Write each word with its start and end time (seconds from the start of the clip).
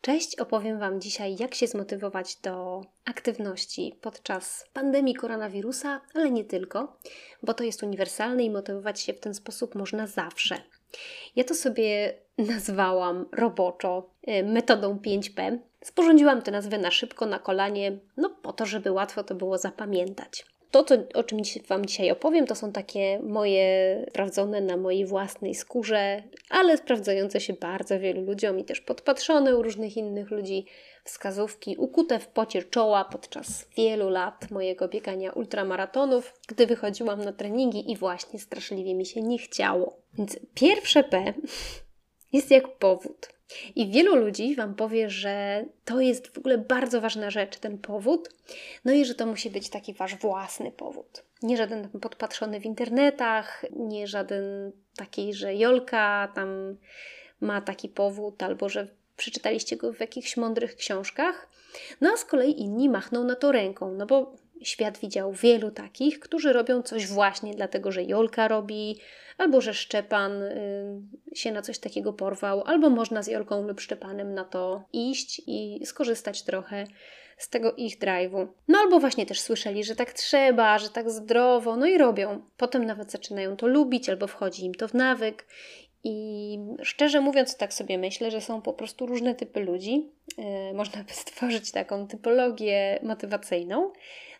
Cześć, 0.00 0.36
opowiem 0.36 0.78
Wam 0.78 1.00
dzisiaj, 1.00 1.36
jak 1.38 1.54
się 1.54 1.66
zmotywować 1.66 2.36
do 2.36 2.82
aktywności 3.04 3.98
podczas 4.00 4.66
pandemii 4.72 5.14
koronawirusa, 5.14 6.00
ale 6.14 6.30
nie 6.30 6.44
tylko, 6.44 6.96
bo 7.42 7.54
to 7.54 7.64
jest 7.64 7.82
uniwersalne 7.82 8.42
i 8.42 8.50
motywować 8.50 9.00
się 9.00 9.12
w 9.12 9.20
ten 9.20 9.34
sposób 9.34 9.74
można 9.74 10.06
zawsze. 10.06 10.56
Ja 11.36 11.44
to 11.44 11.54
sobie 11.54 12.14
nazwałam 12.52 13.26
roboczo 13.32 14.10
y, 14.28 14.44
metodą 14.44 14.98
5P. 15.06 15.58
Sporządziłam 15.84 16.42
tę 16.42 16.50
nazwę 16.50 16.78
na 16.78 16.90
szybko, 16.90 17.26
na 17.26 17.38
kolanie, 17.38 17.98
no 18.16 18.30
po 18.30 18.52
to, 18.52 18.66
żeby 18.66 18.92
łatwo 18.92 19.24
to 19.24 19.34
było 19.34 19.58
zapamiętać. 19.58 20.46
To, 20.70 20.84
to, 20.84 20.94
o 21.14 21.24
czym 21.24 21.38
Wam 21.68 21.86
dzisiaj 21.86 22.10
opowiem, 22.10 22.46
to 22.46 22.54
są 22.54 22.72
takie 22.72 23.18
moje 23.22 24.04
sprawdzone 24.08 24.60
na 24.60 24.76
mojej 24.76 25.06
własnej 25.06 25.54
skórze, 25.54 26.22
ale 26.50 26.76
sprawdzające 26.76 27.40
się 27.40 27.52
bardzo 27.52 28.00
wielu 28.00 28.22
ludziom 28.22 28.58
i 28.58 28.64
też 28.64 28.80
podpatrzone 28.80 29.56
u 29.56 29.62
różnych 29.62 29.96
innych 29.96 30.30
ludzi 30.30 30.66
wskazówki, 31.04 31.76
ukute 31.76 32.18
w 32.18 32.28
pocie 32.28 32.62
czoła 32.62 33.04
podczas 33.04 33.68
wielu 33.76 34.08
lat 34.10 34.50
mojego 34.50 34.88
biegania 34.88 35.32
ultramaratonów, 35.32 36.34
gdy 36.48 36.66
wychodziłam 36.66 37.24
na 37.24 37.32
treningi 37.32 37.90
i 37.92 37.96
właśnie 37.96 38.38
straszliwie 38.38 38.94
mi 38.94 39.06
się 39.06 39.22
nie 39.22 39.38
chciało. 39.38 39.96
Więc 40.14 40.40
pierwsze 40.54 41.04
P 41.04 41.34
jest 42.32 42.50
jak 42.50 42.68
powód. 42.68 43.37
I 43.76 43.90
wielu 43.90 44.16
ludzi 44.16 44.54
Wam 44.54 44.74
powie, 44.74 45.10
że 45.10 45.64
to 45.84 46.00
jest 46.00 46.34
w 46.34 46.38
ogóle 46.38 46.58
bardzo 46.58 47.00
ważna 47.00 47.30
rzecz, 47.30 47.58
ten 47.58 47.78
powód, 47.78 48.30
no 48.84 48.92
i 48.92 49.04
że 49.04 49.14
to 49.14 49.26
musi 49.26 49.50
być 49.50 49.68
taki 49.68 49.94
Wasz 49.94 50.16
własny 50.16 50.72
powód. 50.72 51.24
Nie 51.42 51.56
żaden 51.56 51.88
podpatrzony 51.88 52.60
w 52.60 52.64
internetach, 52.64 53.64
nie 53.76 54.06
żaden 54.06 54.72
taki, 54.96 55.34
że 55.34 55.54
Jolka 55.54 56.32
tam 56.34 56.76
ma 57.40 57.60
taki 57.60 57.88
powód, 57.88 58.42
albo 58.42 58.68
że 58.68 58.88
przeczytaliście 59.16 59.76
go 59.76 59.92
w 59.92 60.00
jakichś 60.00 60.36
mądrych 60.36 60.76
książkach. 60.76 61.48
No 62.00 62.10
a 62.14 62.16
z 62.16 62.24
kolei 62.24 62.60
inni 62.60 62.88
machną 62.88 63.24
na 63.24 63.36
to 63.36 63.52
ręką, 63.52 63.92
no 63.92 64.06
bo 64.06 64.32
świat 64.62 64.98
widział 64.98 65.32
wielu 65.32 65.70
takich, 65.70 66.20
którzy 66.20 66.52
robią 66.52 66.82
coś 66.82 67.06
właśnie 67.06 67.54
dlatego, 67.54 67.92
że 67.92 68.04
Jolka 68.04 68.48
robi, 68.48 68.98
albo 69.38 69.60
że 69.60 69.74
Szczepan 69.74 70.42
y, 70.42 71.02
się 71.34 71.52
na 71.52 71.62
coś 71.62 71.78
takiego 71.78 72.12
porwał, 72.12 72.62
albo 72.64 72.90
można 72.90 73.22
z 73.22 73.26
Jolką 73.26 73.68
lub 73.68 73.80
Szczepanem 73.80 74.34
na 74.34 74.44
to 74.44 74.84
iść 74.92 75.42
i 75.46 75.86
skorzystać 75.86 76.42
trochę 76.42 76.86
z 77.38 77.48
tego 77.48 77.72
ich 77.72 77.98
drive'u. 77.98 78.46
No 78.68 78.78
albo 78.78 79.00
właśnie 79.00 79.26
też 79.26 79.40
słyszeli, 79.40 79.84
że 79.84 79.96
tak 79.96 80.12
trzeba, 80.12 80.78
że 80.78 80.88
tak 80.88 81.10
zdrowo, 81.10 81.76
no 81.76 81.86
i 81.86 81.98
robią. 81.98 82.42
Potem 82.56 82.84
nawet 82.84 83.10
zaczynają 83.10 83.56
to 83.56 83.66
lubić, 83.66 84.08
albo 84.08 84.26
wchodzi 84.26 84.64
im 84.64 84.74
to 84.74 84.88
w 84.88 84.94
nawyk. 84.94 85.46
I 86.04 86.58
szczerze 86.82 87.20
mówiąc, 87.20 87.56
tak 87.56 87.74
sobie 87.74 87.98
myślę, 87.98 88.30
że 88.30 88.40
są 88.40 88.62
po 88.62 88.72
prostu 88.72 89.06
różne 89.06 89.34
typy 89.34 89.60
ludzi. 89.60 90.08
Yy, 90.38 90.74
można 90.74 91.04
by 91.04 91.12
stworzyć 91.12 91.72
taką 91.72 92.06
typologię 92.06 92.98
motywacyjną. 93.02 93.92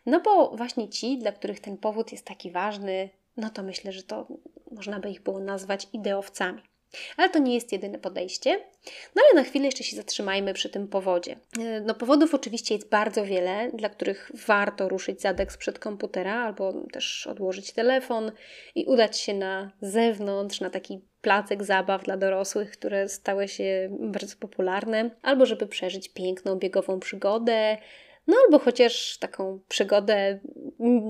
No 0.05 0.21
bo 0.21 0.57
właśnie 0.57 0.89
ci, 0.89 1.17
dla 1.17 1.31
których 1.31 1.59
ten 1.59 1.77
powód 1.77 2.11
jest 2.11 2.25
taki 2.25 2.51
ważny, 2.51 3.09
no 3.37 3.49
to 3.49 3.63
myślę, 3.63 3.91
że 3.91 4.03
to 4.03 4.27
można 4.71 4.99
by 4.99 5.09
ich 5.09 5.21
było 5.21 5.39
nazwać 5.39 5.87
ideowcami. 5.93 6.61
Ale 7.17 7.29
to 7.29 7.39
nie 7.39 7.55
jest 7.55 7.71
jedyne 7.71 7.99
podejście. 7.99 8.59
No 9.15 9.21
ale 9.25 9.41
na 9.43 9.49
chwilę 9.49 9.65
jeszcze 9.65 9.83
się 9.83 9.95
zatrzymajmy 9.95 10.53
przy 10.53 10.69
tym 10.69 10.87
powodzie. 10.87 11.35
E, 11.59 11.81
no 11.81 11.95
powodów 11.95 12.33
oczywiście 12.33 12.75
jest 12.75 12.89
bardzo 12.89 13.25
wiele, 13.25 13.71
dla 13.73 13.89
których 13.89 14.31
warto 14.47 14.89
ruszyć 14.89 15.21
zadek 15.21 15.51
sprzed 15.51 15.79
komputera 15.79 16.33
albo 16.33 16.73
też 16.91 17.27
odłożyć 17.27 17.71
telefon 17.71 18.31
i 18.75 18.85
udać 18.85 19.19
się 19.19 19.33
na 19.33 19.71
zewnątrz, 19.81 20.61
na 20.61 20.69
taki 20.69 21.01
placek 21.21 21.63
zabaw 21.63 22.03
dla 22.03 22.17
dorosłych, 22.17 22.71
które 22.71 23.09
stały 23.09 23.47
się 23.47 23.89
bardzo 23.99 24.35
popularne, 24.35 25.09
albo 25.21 25.45
żeby 25.45 25.67
przeżyć 25.67 26.09
piękną 26.09 26.55
biegową 26.55 26.99
przygodę, 26.99 27.77
no 28.29 28.37
albo 28.45 28.59
chociaż 28.59 29.17
taką 29.17 29.59
przygodę 29.67 30.39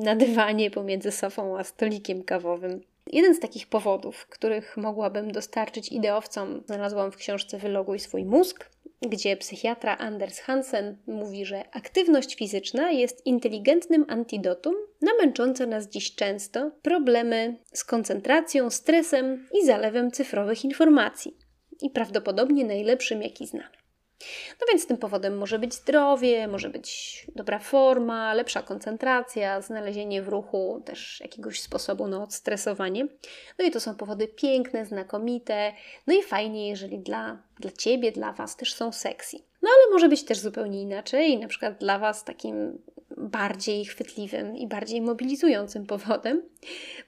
na 0.04 0.16
dywanie 0.16 0.72
pomiędzy 0.72 1.12
sofą 1.12 1.58
a 1.58 1.64
stolikiem 1.64 2.24
kawowym. 2.24 2.82
Jeden 3.12 3.36
z 3.36 3.40
takich 3.40 3.68
powodów, 3.68 4.28
których 4.28 4.78
mogłabym 4.78 5.32
dostarczyć 5.32 5.92
ideowcom, 5.92 6.64
znalazłam 6.66 7.12
w 7.12 7.18
książce 7.18 7.58
Wyloguj 7.58 8.00
swój 8.00 8.26
mózg, 8.26 8.70
gdzie 9.02 9.38
psychiatra 9.38 9.98
Anders 9.98 10.40
Hansen 10.40 10.98
mówi, 11.08 11.46
że 11.46 11.64
aktywność 11.72 12.36
fizyczna 12.36 12.92
jest 12.92 13.26
inteligentnym 13.26 14.06
antidotum 14.08 14.76
na 15.02 15.12
męczące 15.22 15.68
nas 15.68 15.90
dziś 15.90 16.16
często 16.16 16.72
problemy 16.82 17.56
z 17.74 17.84
koncentracją, 17.84 18.70
stresem 18.70 19.48
i 19.54 19.66
zalewem 19.66 20.12
cyfrowych 20.12 20.66
informacji. 20.66 21.38
I 21.82 21.90
prawdopodobnie 21.90 22.66
najlepszym, 22.66 23.22
jaki 23.22 23.48
znamy. 23.48 23.79
No 24.62 24.68
więc 24.70 24.88
tym 24.88 24.98
powodem 24.98 25.38
może 25.38 25.60
być 25.60 25.74
zdrowie, 25.74 26.48
może 26.48 26.70
być 26.70 27.26
dobra 27.36 27.60
forma, 27.60 28.34
lepsza 28.34 28.62
koncentracja, 28.62 29.62
znalezienie 29.62 30.22
w 30.22 30.28
ruchu 30.28 30.82
też 30.86 31.20
jakiegoś 31.20 31.62
sposobu 31.62 32.08
na 32.08 32.24
odstresowanie. 32.24 33.08
No 33.60 33.66
i 33.66 33.72
to 33.72 33.80
są 33.80 33.96
powody 33.96 34.28
piękne, 34.28 34.86
znakomite, 34.86 35.74
no 36.08 36.14
i 36.14 36.24
fajnie, 36.24 36.70
jeżeli 36.70 37.00
dla, 37.00 37.44
dla 37.60 37.72
Ciebie, 37.72 38.12
dla 38.12 38.34
Was 38.34 38.58
też 38.58 38.74
są 38.74 38.92
sexy. 38.92 39.38
No 39.62 39.70
ale 39.70 39.94
może 39.94 40.10
być 40.10 40.24
też 40.24 40.40
zupełnie 40.40 40.82
inaczej, 40.82 41.38
na 41.38 41.48
przykład 41.48 41.78
dla 41.78 42.00
Was 42.00 42.24
takim 42.24 42.82
bardziej 43.20 43.86
chwytliwym 43.86 44.58
i 44.58 44.68
bardziej 44.68 45.02
mobilizującym 45.02 45.86
powodem, 45.86 46.42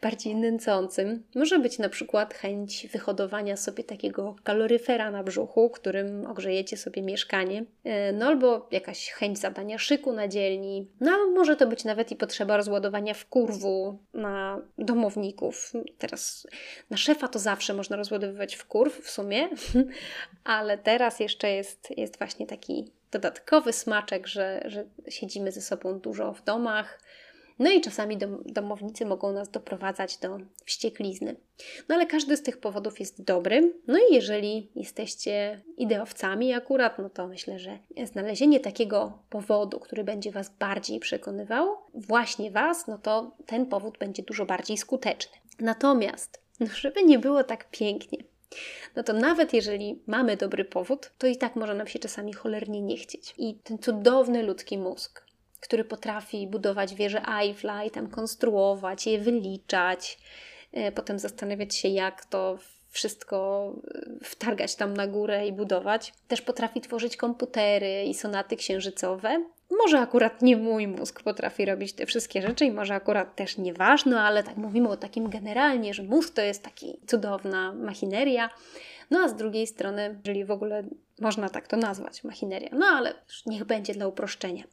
bardziej 0.01 0.35
nęcącym, 0.35 1.23
może 1.35 1.59
być 1.59 1.79
na 1.79 1.89
przykład 1.89 2.33
chęć 2.33 2.87
wyhodowania 2.87 3.57
sobie 3.57 3.83
takiego 3.83 4.35
kaloryfera 4.43 5.11
na 5.11 5.23
brzuchu, 5.23 5.69
którym 5.69 6.25
ogrzejecie 6.25 6.77
sobie 6.77 7.01
mieszkanie, 7.01 7.65
e, 7.83 8.13
no 8.13 8.25
albo 8.25 8.67
jakaś 8.71 9.09
chęć 9.09 9.39
zadania 9.39 9.77
szyku 9.77 10.13
na 10.13 10.27
dzielni, 10.27 10.87
no 10.99 11.27
może 11.27 11.55
to 11.55 11.67
być 11.67 11.83
nawet 11.83 12.11
i 12.11 12.15
potrzeba 12.15 12.57
rozładowania 12.57 13.13
w 13.13 13.25
kurwu 13.25 13.97
na 14.13 14.61
domowników. 14.77 15.73
Teraz 15.97 16.47
na 16.89 16.97
szefa 16.97 17.27
to 17.27 17.39
zawsze 17.39 17.73
można 17.73 17.95
rozładowywać 17.95 18.55
w 18.55 18.65
kurw 18.65 19.05
w 19.05 19.09
sumie, 19.09 19.49
ale 20.43 20.77
teraz 20.77 21.19
jeszcze 21.19 21.51
jest, 21.51 21.97
jest 21.97 22.17
właśnie 22.17 22.47
taki 22.47 22.91
dodatkowy 23.11 23.73
smaczek, 23.73 24.27
że, 24.27 24.61
że 24.65 24.85
siedzimy 25.09 25.51
ze 25.51 25.61
sobą 25.61 25.99
dużo 25.99 26.33
w 26.33 26.43
domach. 26.43 26.99
No 27.59 27.71
i 27.71 27.81
czasami 27.81 28.17
dom, 28.17 28.43
domownicy 28.45 29.05
mogą 29.05 29.31
nas 29.31 29.49
doprowadzać 29.49 30.17
do 30.17 30.37
wścieklizny. 30.65 31.35
No 31.89 31.95
ale 31.95 32.05
każdy 32.05 32.37
z 32.37 32.43
tych 32.43 32.57
powodów 32.57 32.99
jest 32.99 33.23
dobry. 33.23 33.73
No 33.87 33.99
i 34.09 34.13
jeżeli 34.13 34.71
jesteście 34.75 35.61
ideowcami 35.77 36.53
akurat, 36.53 36.99
no 36.99 37.09
to 37.09 37.27
myślę, 37.27 37.59
że 37.59 37.79
znalezienie 38.03 38.59
takiego 38.59 39.19
powodu, 39.29 39.79
który 39.79 40.03
będzie 40.03 40.31
Was 40.31 40.49
bardziej 40.49 40.99
przekonywał, 40.99 41.77
właśnie 41.93 42.51
Was, 42.51 42.87
no 42.87 42.97
to 42.97 43.35
ten 43.45 43.65
powód 43.65 43.97
będzie 43.97 44.23
dużo 44.23 44.45
bardziej 44.45 44.77
skuteczny. 44.77 45.37
Natomiast, 45.59 46.41
no 46.59 46.67
żeby 46.75 47.03
nie 47.03 47.19
było 47.19 47.43
tak 47.43 47.69
pięknie, 47.71 48.17
no 48.95 49.03
to 49.03 49.13
nawet 49.13 49.53
jeżeli 49.53 50.03
mamy 50.07 50.37
dobry 50.37 50.65
powód, 50.65 51.11
to 51.17 51.27
i 51.27 51.37
tak 51.37 51.55
może 51.55 51.73
nam 51.73 51.87
się 51.87 51.99
czasami 51.99 52.33
cholernie 52.33 52.81
nie 52.81 52.97
chcieć. 52.97 53.33
I 53.37 53.55
ten 53.55 53.77
cudowny 53.79 54.43
ludzki 54.43 54.77
mózg, 54.77 55.25
który 55.59 55.83
potrafi 55.83 56.47
budować 56.47 56.95
wieże 56.95 57.21
Eiffla 57.39 57.83
i 57.83 57.91
tam 57.91 58.07
konstruować, 58.07 59.07
je 59.07 59.19
wyliczać, 59.19 60.19
e, 60.73 60.91
potem 60.91 61.19
zastanawiać 61.19 61.75
się, 61.75 61.87
jak 61.87 62.25
to 62.25 62.57
wszystko 62.89 63.71
e, 63.95 64.25
wtargać 64.25 64.75
tam 64.75 64.93
na 64.93 65.07
górę 65.07 65.47
i 65.47 65.53
budować. 65.53 66.13
Też 66.27 66.41
potrafi 66.41 66.81
tworzyć 66.81 67.17
komputery 67.17 68.03
i 68.03 68.13
sonaty 68.13 68.55
księżycowe. 68.55 69.43
Może 69.77 69.99
akurat 69.99 70.41
nie 70.41 70.57
mój 70.57 70.87
mózg 70.87 71.23
potrafi 71.23 71.65
robić 71.65 71.93
te 71.93 72.05
wszystkie 72.05 72.41
rzeczy 72.41 72.65
i 72.65 72.71
może 72.71 72.95
akurat 72.95 73.35
też 73.35 73.57
nieważne, 73.57 74.21
ale 74.21 74.43
tak 74.43 74.57
mówimy 74.57 74.89
o 74.89 74.97
takim 74.97 75.29
generalnie, 75.29 75.93
że 75.93 76.03
mózg 76.03 76.33
to 76.33 76.41
jest 76.41 76.63
taki 76.63 76.99
cudowna 77.07 77.73
machineria. 77.73 78.49
No 79.11 79.19
a 79.19 79.27
z 79.27 79.35
drugiej 79.35 79.67
strony, 79.67 80.19
jeżeli 80.25 80.45
w 80.45 80.51
ogóle 80.51 80.83
można 81.21 81.49
tak 81.49 81.67
to 81.67 81.77
nazwać, 81.77 82.23
machineria, 82.23 82.69
no 82.73 82.85
ale 82.85 83.13
niech 83.45 83.63
będzie 83.65 83.93
dla 83.93 84.07
uproszczenia, 84.07 84.63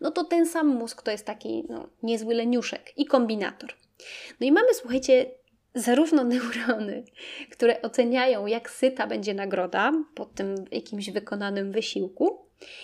no 0.00 0.10
to 0.10 0.24
ten 0.24 0.46
sam 0.46 0.66
mózg 0.66 1.02
to 1.02 1.10
jest 1.10 1.26
taki 1.26 1.64
no, 1.68 1.88
niezły 2.02 2.34
leniuszek 2.34 2.92
i 2.96 3.06
kombinator. 3.06 3.74
No 4.40 4.46
i 4.46 4.52
mamy, 4.52 4.74
słuchajcie, 4.74 5.26
zarówno 5.74 6.24
neurony, 6.24 7.04
które 7.50 7.82
oceniają, 7.82 8.46
jak 8.46 8.70
syta 8.70 9.06
będzie 9.06 9.34
nagroda 9.34 9.92
po 10.14 10.24
tym 10.24 10.54
jakimś 10.70 11.10
wykonanym 11.10 11.72
wysiłku, 11.72 12.38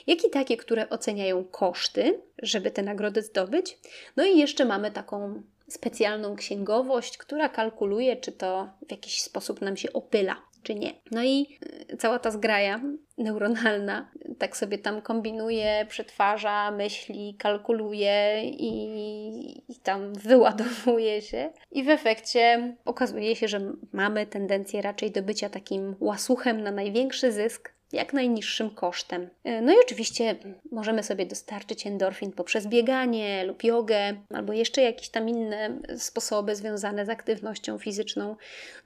jak 0.06 0.24
i 0.24 0.30
takie, 0.30 0.56
które 0.56 0.88
oceniają 0.88 1.44
koszty, 1.44 2.20
żeby 2.42 2.70
te 2.70 2.82
nagrody 2.82 3.22
zdobyć. 3.22 3.78
No 4.16 4.24
i 4.24 4.38
jeszcze 4.38 4.64
mamy 4.64 4.90
taką 4.90 5.42
specjalną 5.68 6.36
księgowość, 6.36 7.18
która 7.18 7.48
kalkuluje, 7.48 8.16
czy 8.16 8.32
to 8.32 8.68
w 8.88 8.90
jakiś 8.90 9.22
sposób 9.22 9.60
nam 9.60 9.76
się 9.76 9.92
opyla, 9.92 10.42
czy 10.64 10.74
nie. 10.74 10.92
No 11.10 11.22
i 11.22 11.58
y, 11.92 11.96
cała 11.96 12.18
ta 12.18 12.30
zgraja 12.30 12.80
neuronalna 13.18 14.10
tak 14.38 14.56
sobie 14.56 14.78
tam 14.78 15.02
kombinuje, 15.02 15.86
przetwarza, 15.88 16.70
myśli, 16.70 17.36
kalkuluje 17.38 18.44
i, 18.44 19.72
i 19.72 19.76
tam 19.82 20.14
wyładowuje 20.14 21.22
się. 21.22 21.50
I 21.70 21.82
w 21.82 21.88
efekcie 21.88 22.76
okazuje 22.84 23.36
się, 23.36 23.48
że 23.48 23.72
mamy 23.92 24.26
tendencję 24.26 24.82
raczej 24.82 25.10
do 25.10 25.22
bycia 25.22 25.48
takim 25.48 25.96
łasuchem 26.00 26.60
na 26.60 26.70
największy 26.70 27.32
zysk, 27.32 27.73
jak 27.92 28.12
najniższym 28.12 28.70
kosztem. 28.70 29.28
E, 29.44 29.62
no 29.62 29.72
i 29.72 29.76
oczywiście 29.84 30.36
możemy 30.72 31.02
sobie 31.02 31.26
dostarczyć 31.26 31.86
endorfin 31.86 32.32
poprzez 32.32 32.66
bieganie 32.66 33.44
lub 33.44 33.64
jogę, 33.64 34.14
albo 34.30 34.52
jeszcze 34.52 34.82
jakieś 34.82 35.08
tam 35.08 35.28
inne 35.28 35.78
sposoby 35.98 36.56
związane 36.56 37.06
z 37.06 37.08
aktywnością 37.08 37.78
fizyczną. 37.78 38.36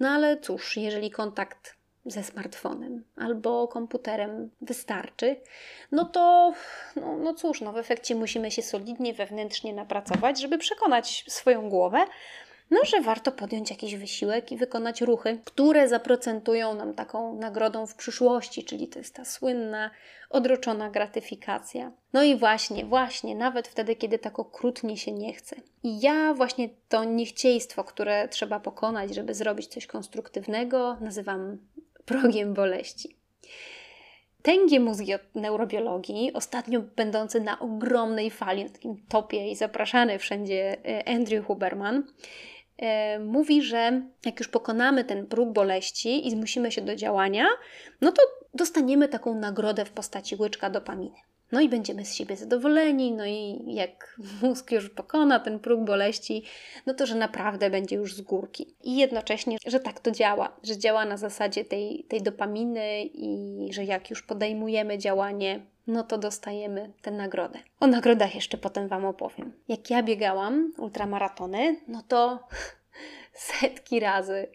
No 0.01 0.09
ale 0.09 0.41
cóż, 0.41 0.77
jeżeli 0.77 1.11
kontakt 1.11 1.79
ze 2.07 2.23
smartfonem 2.23 3.05
albo 3.17 3.69
komputerem 3.69 4.51
wystarczy, 4.61 5.37
no 5.93 6.05
to 6.05 6.53
no, 6.97 7.17
no 7.17 7.35
cóż, 7.35 7.61
no 7.61 7.73
w 7.73 7.77
efekcie 7.77 8.15
musimy 8.15 8.51
się 8.51 8.63
solidnie 8.63 9.15
wewnętrznie 9.15 9.73
napracować, 9.73 10.41
żeby 10.41 10.59
przekonać 10.59 11.25
swoją 11.29 11.69
głowę, 11.69 12.05
no, 12.71 12.79
że 12.85 13.01
warto 13.01 13.33
podjąć 13.33 13.71
jakiś 13.71 13.97
wysiłek 13.97 14.53
i 14.53 14.57
wykonać 14.57 15.01
ruchy, 15.01 15.39
które 15.45 15.89
zaprocentują 15.89 16.75
nam 16.75 16.95
taką 16.95 17.35
nagrodą 17.35 17.87
w 17.87 17.95
przyszłości, 17.95 18.65
czyli 18.65 18.89
to 18.89 18.99
jest 18.99 19.15
ta 19.15 19.25
słynna, 19.25 19.91
odroczona 20.31 20.91
gratyfikacja. 20.91 21.93
No 22.13 22.23
i 22.23 22.37
właśnie, 22.37 22.85
właśnie, 22.85 23.35
nawet 23.35 23.69
wtedy, 23.69 23.97
kiedy 23.97 24.19
tak 24.19 24.39
okrutnie 24.39 24.97
się 24.97 25.13
nie 25.13 25.33
chce. 25.33 25.57
I 25.83 26.01
ja 26.01 26.35
właśnie 26.35 26.69
to 26.89 27.05
niechciejstwo, 27.05 27.85
które 27.85 28.29
trzeba 28.29 28.61
pokonać, 28.61 29.15
żeby 29.15 29.35
zrobić 29.35 29.67
coś 29.67 29.87
konstruktywnego, 29.87 30.97
nazywam 31.01 31.59
progiem 32.05 32.55
boleści. 32.55 33.19
Tęgie 34.43 34.81
mózgi 34.81 35.15
od 35.15 35.21
neurobiologii, 35.35 36.33
ostatnio 36.33 36.81
będący 36.97 37.41
na 37.41 37.59
ogromnej 37.59 38.31
fali, 38.31 38.65
na 38.65 38.71
takim 38.71 39.07
topie 39.09 39.51
i 39.51 39.57
zapraszany 39.57 40.19
wszędzie 40.19 40.77
e, 40.85 41.09
Andrew 41.09 41.47
Huberman, 41.47 42.03
mówi, 43.21 43.63
że 43.63 44.03
jak 44.25 44.39
już 44.39 44.49
pokonamy 44.49 45.05
ten 45.05 45.27
próg 45.27 45.53
boleści 45.53 46.27
i 46.27 46.31
zmusimy 46.31 46.73
się 46.73 46.83
do 46.83 46.97
działania, 46.97 47.47
no 48.01 48.13
to 48.13 48.23
dostaniemy 48.55 49.09
taką 49.09 49.35
nagrodę 49.35 49.85
w 49.85 49.91
postaci 49.91 50.37
łyczka 50.37 50.71
dopaminy. 50.71 51.17
No 51.53 51.61
i 51.61 51.69
będziemy 51.69 52.05
z 52.05 52.15
siebie 52.15 52.37
zadowoleni, 52.37 53.13
no 53.13 53.27
i 53.27 53.65
jak 53.67 54.17
mózg 54.43 54.73
już 54.73 54.91
pokona 54.91 55.41
ten 55.41 55.59
próg 55.59 55.85
boleści, 55.85 56.45
no 56.87 56.95
to 56.95 57.07
że 57.07 57.15
naprawdę 57.15 57.71
będzie 57.71 57.97
już 57.97 58.15
z 58.15 58.21
górki. 58.21 58.75
I 58.85 58.97
jednocześnie, 58.97 59.57
że 59.67 59.81
tak 59.81 60.01
to 60.01 60.11
działa, 60.11 60.57
że 60.63 60.79
działa 60.79 61.05
na 61.05 61.17
zasadzie 61.17 61.65
tej, 61.65 62.05
tej 62.09 62.23
dopaminy 62.23 63.03
i 63.05 63.69
że 63.73 63.85
jak 63.85 64.11
już 64.11 64.23
podejmujemy 64.23 64.99
działanie, 64.99 65.61
no 65.89 66.03
to 66.03 66.19
dostajemy 66.19 66.93
tę 67.03 67.11
nagrodę. 67.11 67.59
O 67.81 67.87
nagrodach 67.87 68.35
jeszcze 68.35 68.59
potem 68.59 68.89
Wam 68.89 69.05
opowiem. 69.05 69.53
Jak 69.69 69.91
ja 69.91 70.03
biegałam 70.03 70.73
ultramaratony, 70.79 71.77
no 71.89 72.03
to 72.09 72.49
setki 73.33 74.01
razy 74.01 74.47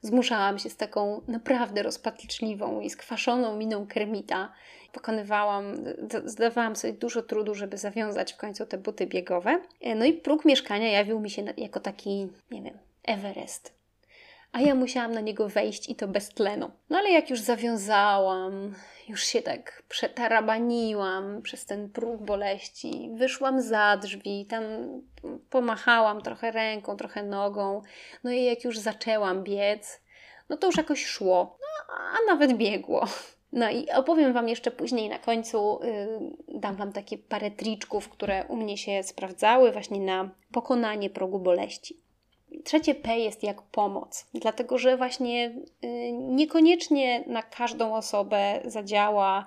zmuszałam 0.00 0.58
się 0.58 0.70
z 0.70 0.76
taką 0.76 1.20
naprawdę 1.28 1.82
rozpaczliwą 1.82 2.80
i 2.80 2.90
skwaszoną 2.90 3.56
miną 3.56 3.86
kermita 3.86 4.52
pokonywałam, 4.92 5.74
zdawałam 6.24 6.76
sobie 6.76 6.92
dużo 6.92 7.22
trudu, 7.22 7.54
żeby 7.54 7.78
zawiązać 7.78 8.32
w 8.32 8.36
końcu 8.36 8.66
te 8.66 8.78
buty 8.78 9.06
biegowe. 9.06 9.60
E, 9.80 9.94
no 9.94 10.04
i 10.04 10.12
próg 10.12 10.44
mieszkania 10.44 10.90
jawił 10.90 11.20
mi 11.20 11.30
się 11.30 11.44
jako 11.56 11.80
taki, 11.80 12.28
nie 12.50 12.62
wiem, 12.62 12.78
Everest. 13.04 13.81
A 14.52 14.60
ja 14.60 14.74
musiałam 14.74 15.12
na 15.12 15.20
niego 15.20 15.48
wejść 15.48 15.88
i 15.88 15.96
to 15.96 16.08
bez 16.08 16.28
tlenu. 16.28 16.70
No 16.90 16.98
ale 16.98 17.10
jak 17.10 17.30
już 17.30 17.40
zawiązałam, 17.40 18.74
już 19.08 19.24
się 19.24 19.42
tak 19.42 19.82
przetarabaniłam 19.88 21.42
przez 21.42 21.66
ten 21.66 21.90
próg 21.90 22.22
boleści, 22.22 23.10
wyszłam 23.14 23.60
za 23.62 23.96
drzwi, 23.96 24.46
tam 24.46 24.62
pomachałam 25.50 26.22
trochę 26.22 26.50
ręką, 26.50 26.96
trochę 26.96 27.22
nogą. 27.22 27.82
No 28.24 28.30
i 28.30 28.44
jak 28.44 28.64
już 28.64 28.78
zaczęłam 28.78 29.44
biec, 29.44 30.00
no 30.48 30.56
to 30.56 30.66
już 30.66 30.76
jakoś 30.76 31.06
szło, 31.06 31.58
no, 31.60 31.94
a 31.94 32.34
nawet 32.34 32.56
biegło. 32.56 33.06
No 33.52 33.70
i 33.70 33.90
opowiem 33.90 34.32
Wam 34.32 34.48
jeszcze 34.48 34.70
później 34.70 35.08
na 35.08 35.18
końcu, 35.18 35.80
yy, 36.48 36.58
dam 36.60 36.76
Wam 36.76 36.92
takie 36.92 37.18
parę 37.18 37.50
triczków, 37.50 38.08
które 38.08 38.44
u 38.48 38.56
mnie 38.56 38.78
się 38.78 39.02
sprawdzały 39.02 39.72
właśnie 39.72 40.00
na 40.00 40.30
pokonanie 40.52 41.10
progu 41.10 41.38
boleści. 41.38 42.01
Trzecie 42.64 42.94
P 42.94 43.18
jest 43.18 43.42
jak 43.42 43.62
pomoc, 43.62 44.26
dlatego 44.34 44.78
że 44.78 44.96
właśnie 44.96 45.54
yy, 45.82 46.12
niekoniecznie 46.12 47.24
na 47.26 47.42
każdą 47.42 47.94
osobę 47.94 48.60
zadziała 48.64 49.46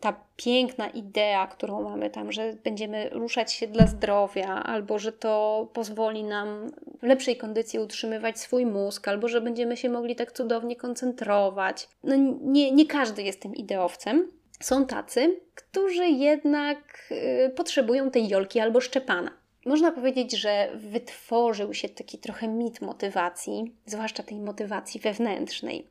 ta 0.00 0.20
piękna 0.36 0.88
idea, 0.88 1.46
którą 1.46 1.82
mamy 1.82 2.10
tam, 2.10 2.32
że 2.32 2.52
będziemy 2.64 3.08
ruszać 3.08 3.52
się 3.52 3.66
dla 3.66 3.86
zdrowia, 3.86 4.48
albo 4.48 4.98
że 4.98 5.12
to 5.12 5.66
pozwoli 5.72 6.24
nam 6.24 6.70
w 7.00 7.02
lepszej 7.02 7.36
kondycji 7.36 7.78
utrzymywać 7.78 8.38
swój 8.40 8.66
mózg, 8.66 9.08
albo 9.08 9.28
że 9.28 9.40
będziemy 9.40 9.76
się 9.76 9.88
mogli 9.88 10.16
tak 10.16 10.32
cudownie 10.32 10.76
koncentrować. 10.76 11.88
No 12.04 12.14
nie, 12.42 12.72
nie 12.72 12.86
każdy 12.86 13.22
jest 13.22 13.42
tym 13.42 13.54
ideowcem. 13.54 14.30
Są 14.60 14.86
tacy, 14.86 15.40
którzy 15.54 16.06
jednak 16.06 16.78
y, 17.10 17.50
potrzebują 17.50 18.10
tej 18.10 18.28
jolki 18.28 18.60
albo 18.60 18.80
szczepana. 18.80 19.39
Można 19.64 19.92
powiedzieć, 19.92 20.32
że 20.32 20.68
wytworzył 20.74 21.74
się 21.74 21.88
taki 21.88 22.18
trochę 22.18 22.48
mit 22.48 22.80
motywacji, 22.80 23.74
zwłaszcza 23.86 24.22
tej 24.22 24.40
motywacji 24.40 25.00
wewnętrznej, 25.00 25.86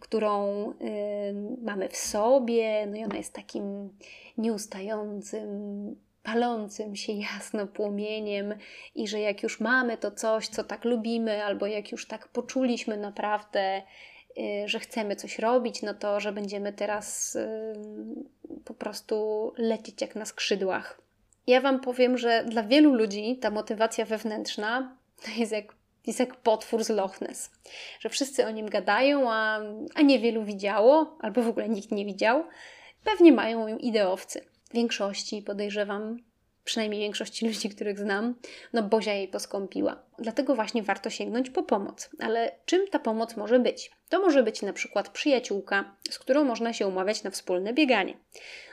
którą 0.00 0.70
y, 0.70 0.74
mamy 1.62 1.88
w 1.88 1.96
sobie, 1.96 2.86
no 2.86 2.96
i 2.96 3.04
ona 3.04 3.16
jest 3.16 3.32
takim 3.32 3.88
nieustającym, 4.38 5.96
palącym 6.22 6.96
się 6.96 7.12
jasno 7.12 7.66
płomieniem, 7.66 8.54
i 8.94 9.08
że 9.08 9.20
jak 9.20 9.42
już 9.42 9.60
mamy 9.60 9.96
to 9.96 10.10
coś, 10.10 10.48
co 10.48 10.64
tak 10.64 10.84
lubimy, 10.84 11.44
albo 11.44 11.66
jak 11.66 11.92
już 11.92 12.06
tak 12.06 12.28
poczuliśmy 12.28 12.96
naprawdę, 12.96 13.82
y, 14.38 14.68
że 14.68 14.80
chcemy 14.80 15.16
coś 15.16 15.38
robić, 15.38 15.82
no 15.82 15.94
to 15.94 16.20
że 16.20 16.32
będziemy 16.32 16.72
teraz 16.72 17.34
y, 17.34 17.74
po 18.64 18.74
prostu 18.74 19.52
lecieć 19.56 20.00
jak 20.00 20.14
na 20.16 20.24
skrzydłach. 20.24 21.02
Ja 21.46 21.60
Wam 21.60 21.80
powiem, 21.80 22.18
że 22.18 22.44
dla 22.44 22.62
wielu 22.62 22.94
ludzi 22.94 23.38
ta 23.38 23.50
motywacja 23.50 24.04
wewnętrzna 24.04 24.96
jest 25.38 25.52
jak, 25.52 25.74
jest 26.06 26.20
jak 26.20 26.36
potwór 26.36 26.84
z 26.84 26.88
Loch 26.88 27.20
Ness. 27.20 27.50
Że 28.00 28.08
wszyscy 28.08 28.46
o 28.46 28.50
nim 28.50 28.68
gadają, 28.68 29.30
a, 29.32 29.60
a 29.94 30.02
niewielu 30.02 30.44
widziało, 30.44 31.18
albo 31.20 31.42
w 31.42 31.48
ogóle 31.48 31.68
nikt 31.68 31.90
nie 31.90 32.04
widział. 32.04 32.44
Pewnie 33.04 33.32
mają 33.32 33.68
ją 33.68 33.78
ideowcy. 33.78 34.44
W 34.70 34.74
większości 34.74 35.42
podejrzewam, 35.42 36.18
przynajmniej 36.64 37.00
większości 37.00 37.44
ludzi, 37.48 37.68
których 37.68 37.98
znam, 37.98 38.34
no 38.72 38.82
Bozia 38.82 39.14
jej 39.14 39.28
poskąpiła. 39.28 40.02
Dlatego 40.18 40.54
właśnie 40.54 40.82
warto 40.82 41.10
sięgnąć 41.10 41.50
po 41.50 41.62
pomoc. 41.62 42.10
Ale 42.18 42.52
czym 42.64 42.88
ta 42.88 42.98
pomoc 42.98 43.36
może 43.36 43.58
być? 43.58 43.90
To 44.08 44.20
może 44.20 44.42
być 44.42 44.62
na 44.62 44.72
przykład 44.72 45.08
przyjaciółka, 45.08 45.96
z 46.10 46.18
którą 46.18 46.44
można 46.44 46.72
się 46.72 46.86
umawiać 46.86 47.22
na 47.22 47.30
wspólne 47.30 47.72
bieganie. 47.72 48.16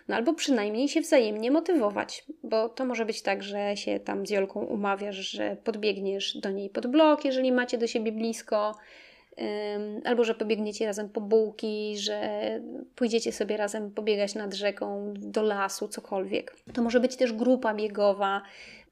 No 0.07 0.15
albo 0.15 0.33
przynajmniej 0.33 0.89
się 0.89 1.01
wzajemnie 1.01 1.51
motywować, 1.51 2.25
bo 2.43 2.69
to 2.69 2.85
może 2.85 3.05
być 3.05 3.21
tak, 3.21 3.43
że 3.43 3.77
się 3.77 3.99
tam 3.99 4.27
z 4.27 4.29
Jolką 4.29 4.59
umawiasz, 4.59 5.15
że 5.15 5.57
podbiegniesz 5.63 6.37
do 6.37 6.51
niej 6.51 6.69
pod 6.69 6.87
blok, 6.87 7.25
jeżeli 7.25 7.51
macie 7.51 7.77
do 7.77 7.87
siebie 7.87 8.11
blisko, 8.11 8.75
albo 10.05 10.23
że 10.23 10.35
pobiegniecie 10.35 10.85
razem 10.85 11.09
po 11.09 11.21
bułki, 11.21 11.97
że 11.97 12.39
pójdziecie 12.95 13.31
sobie 13.31 13.57
razem 13.57 13.91
pobiegać 13.91 14.35
nad 14.35 14.53
rzeką, 14.53 15.13
do 15.17 15.41
lasu, 15.41 15.87
cokolwiek. 15.87 16.55
To 16.73 16.81
może 16.81 16.99
być 16.99 17.15
też 17.15 17.33
grupa 17.33 17.73
biegowa, 17.73 18.41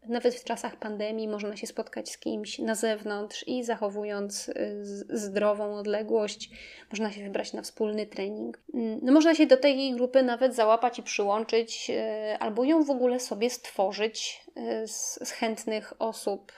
nawet 0.10 0.36
w 0.36 0.44
czasach 0.44 0.76
pandemii 0.76 1.28
można 1.28 1.56
się 1.56 1.68
spotkać 1.68 2.10
z 2.10 2.18
kimś 2.18 2.60
na 2.60 2.76
zewnątrz 2.76 3.48
i 3.48 3.64
zachowując 3.64 4.50
y, 4.50 4.82
zdrową 5.10 5.76
odległość, 5.76 6.50
można 6.92 7.12
się 7.12 7.24
wybrać 7.24 7.54
na 7.54 7.62
wspólny 7.62 8.06
trening. 8.06 8.60
Mm, 8.74 9.00
no, 9.04 9.12
można 9.12 9.36
się 9.36 9.46
do 9.46 9.58
tej 9.58 9.94
grupy 9.94 10.24
nawet 10.24 10.56
załapać 10.56 11.00
i 11.00 11.04
przyłączyć, 11.04 11.90
y, 11.90 12.38
albo 12.40 12.64
ją 12.64 12.84
w 12.84 12.90
ogóle 12.90 13.20
sobie 13.20 13.50
stworzyć 13.50 14.46
y, 14.58 14.88
z, 14.88 15.20
z 15.28 15.32
chętnych 15.32 15.94
osób 16.02 16.52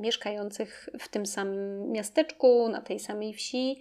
mieszkających 0.00 0.88
w 0.98 1.08
tym 1.08 1.26
samym 1.26 1.92
miasteczku, 1.92 2.68
na 2.68 2.80
tej 2.80 3.00
samej 3.00 3.34
wsi 3.34 3.80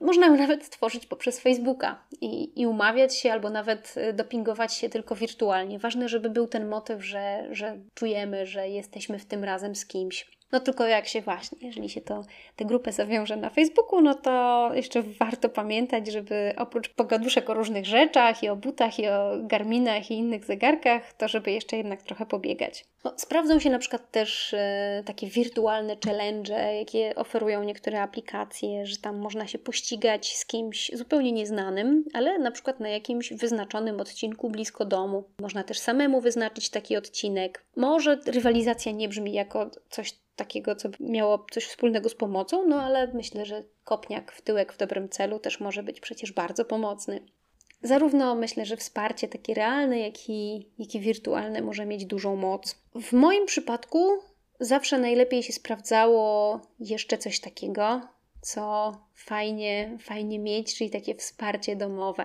można 0.00 0.26
ją 0.26 0.36
nawet 0.36 0.64
stworzyć 0.64 1.06
poprzez 1.06 1.40
Facebooka 1.40 2.04
i, 2.20 2.60
i 2.60 2.66
umawiać 2.66 3.16
się, 3.16 3.32
albo 3.32 3.50
nawet 3.50 3.94
y, 3.96 4.12
dopingować 4.12 4.74
się 4.74 4.88
tylko 4.88 5.14
wirtualnie. 5.14 5.78
Ważne, 5.78 6.08
żeby 6.08 6.30
był 6.30 6.46
ten 6.46 6.68
motyw, 6.68 7.04
że, 7.04 7.48
że 7.50 7.78
czujemy, 7.94 8.46
że 8.46 8.68
jesteśmy 8.68 9.18
w 9.18 9.24
tym 9.24 9.44
razem 9.44 9.74
z 9.74 9.86
kimś. 9.86 10.30
No 10.54 10.60
tylko 10.60 10.86
jak 10.86 11.08
się 11.08 11.20
właśnie, 11.20 11.58
jeżeli 11.62 11.88
się 11.88 12.00
to 12.00 12.22
tę 12.56 12.64
grupę 12.64 12.92
zawiąże 12.92 13.36
na 13.36 13.50
Facebooku, 13.50 14.00
no 14.00 14.14
to 14.14 14.70
jeszcze 14.74 15.02
warto 15.02 15.48
pamiętać, 15.48 16.06
żeby 16.06 16.54
oprócz 16.56 16.88
pogaduszek 16.88 17.50
o 17.50 17.54
różnych 17.54 17.86
rzeczach 17.86 18.42
i 18.42 18.48
o 18.48 18.56
butach 18.56 18.98
i 18.98 19.08
o 19.08 19.36
garminach 19.42 20.10
i 20.10 20.14
innych 20.14 20.44
zegarkach, 20.44 21.12
to 21.12 21.28
żeby 21.28 21.50
jeszcze 21.50 21.76
jednak 21.76 22.02
trochę 22.02 22.26
pobiegać. 22.26 22.84
No, 23.04 23.14
sprawdzą 23.16 23.58
się 23.58 23.70
na 23.70 23.78
przykład 23.78 24.10
też 24.10 24.54
e, 24.54 25.02
takie 25.06 25.26
wirtualne 25.26 25.96
challenge, 26.04 26.74
jakie 26.74 27.14
oferują 27.14 27.64
niektóre 27.64 28.02
aplikacje, 28.02 28.86
że 28.86 28.96
tam 28.96 29.18
można 29.18 29.46
się 29.46 29.58
pościgać 29.58 30.36
z 30.36 30.46
kimś 30.46 30.90
zupełnie 30.94 31.32
nieznanym, 31.32 32.04
ale 32.12 32.38
na 32.38 32.50
przykład 32.50 32.80
na 32.80 32.88
jakimś 32.88 33.32
wyznaczonym 33.32 34.00
odcinku 34.00 34.50
blisko 34.50 34.84
domu. 34.84 35.24
Można 35.40 35.64
też 35.64 35.78
samemu 35.78 36.20
wyznaczyć 36.20 36.70
taki 36.70 36.96
odcinek. 36.96 37.64
Może 37.76 38.18
rywalizacja 38.26 38.92
nie 38.92 39.08
brzmi 39.08 39.32
jako 39.32 39.70
coś 39.90 40.23
takiego, 40.36 40.76
co 40.76 40.88
miało 41.00 41.46
coś 41.50 41.66
wspólnego 41.66 42.08
z 42.08 42.14
pomocą, 42.14 42.68
no 42.68 42.82
ale 42.82 43.06
myślę, 43.12 43.46
że 43.46 43.64
kopniak 43.84 44.32
w 44.32 44.42
tyłek 44.42 44.72
w 44.72 44.76
dobrym 44.76 45.08
celu 45.08 45.38
też 45.38 45.60
może 45.60 45.82
być 45.82 46.00
przecież 46.00 46.32
bardzo 46.32 46.64
pomocny. 46.64 47.20
zarówno 47.82 48.34
myślę, 48.34 48.66
że 48.66 48.76
wsparcie 48.76 49.28
takie 49.28 49.54
realne, 49.54 50.00
jak 50.00 50.28
i, 50.28 50.68
jak 50.78 50.94
i 50.94 51.00
wirtualne 51.00 51.62
może 51.62 51.86
mieć 51.86 52.04
dużą 52.06 52.36
moc. 52.36 52.76
W 52.94 53.12
moim 53.12 53.46
przypadku 53.46 54.18
zawsze 54.60 54.98
najlepiej 54.98 55.42
się 55.42 55.52
sprawdzało 55.52 56.60
jeszcze 56.80 57.18
coś 57.18 57.40
takiego, 57.40 58.00
co 58.40 58.92
fajnie, 59.14 59.98
fajnie 60.00 60.38
mieć, 60.38 60.74
czyli 60.78 60.90
takie 60.90 61.14
wsparcie 61.14 61.76
domowe. 61.76 62.24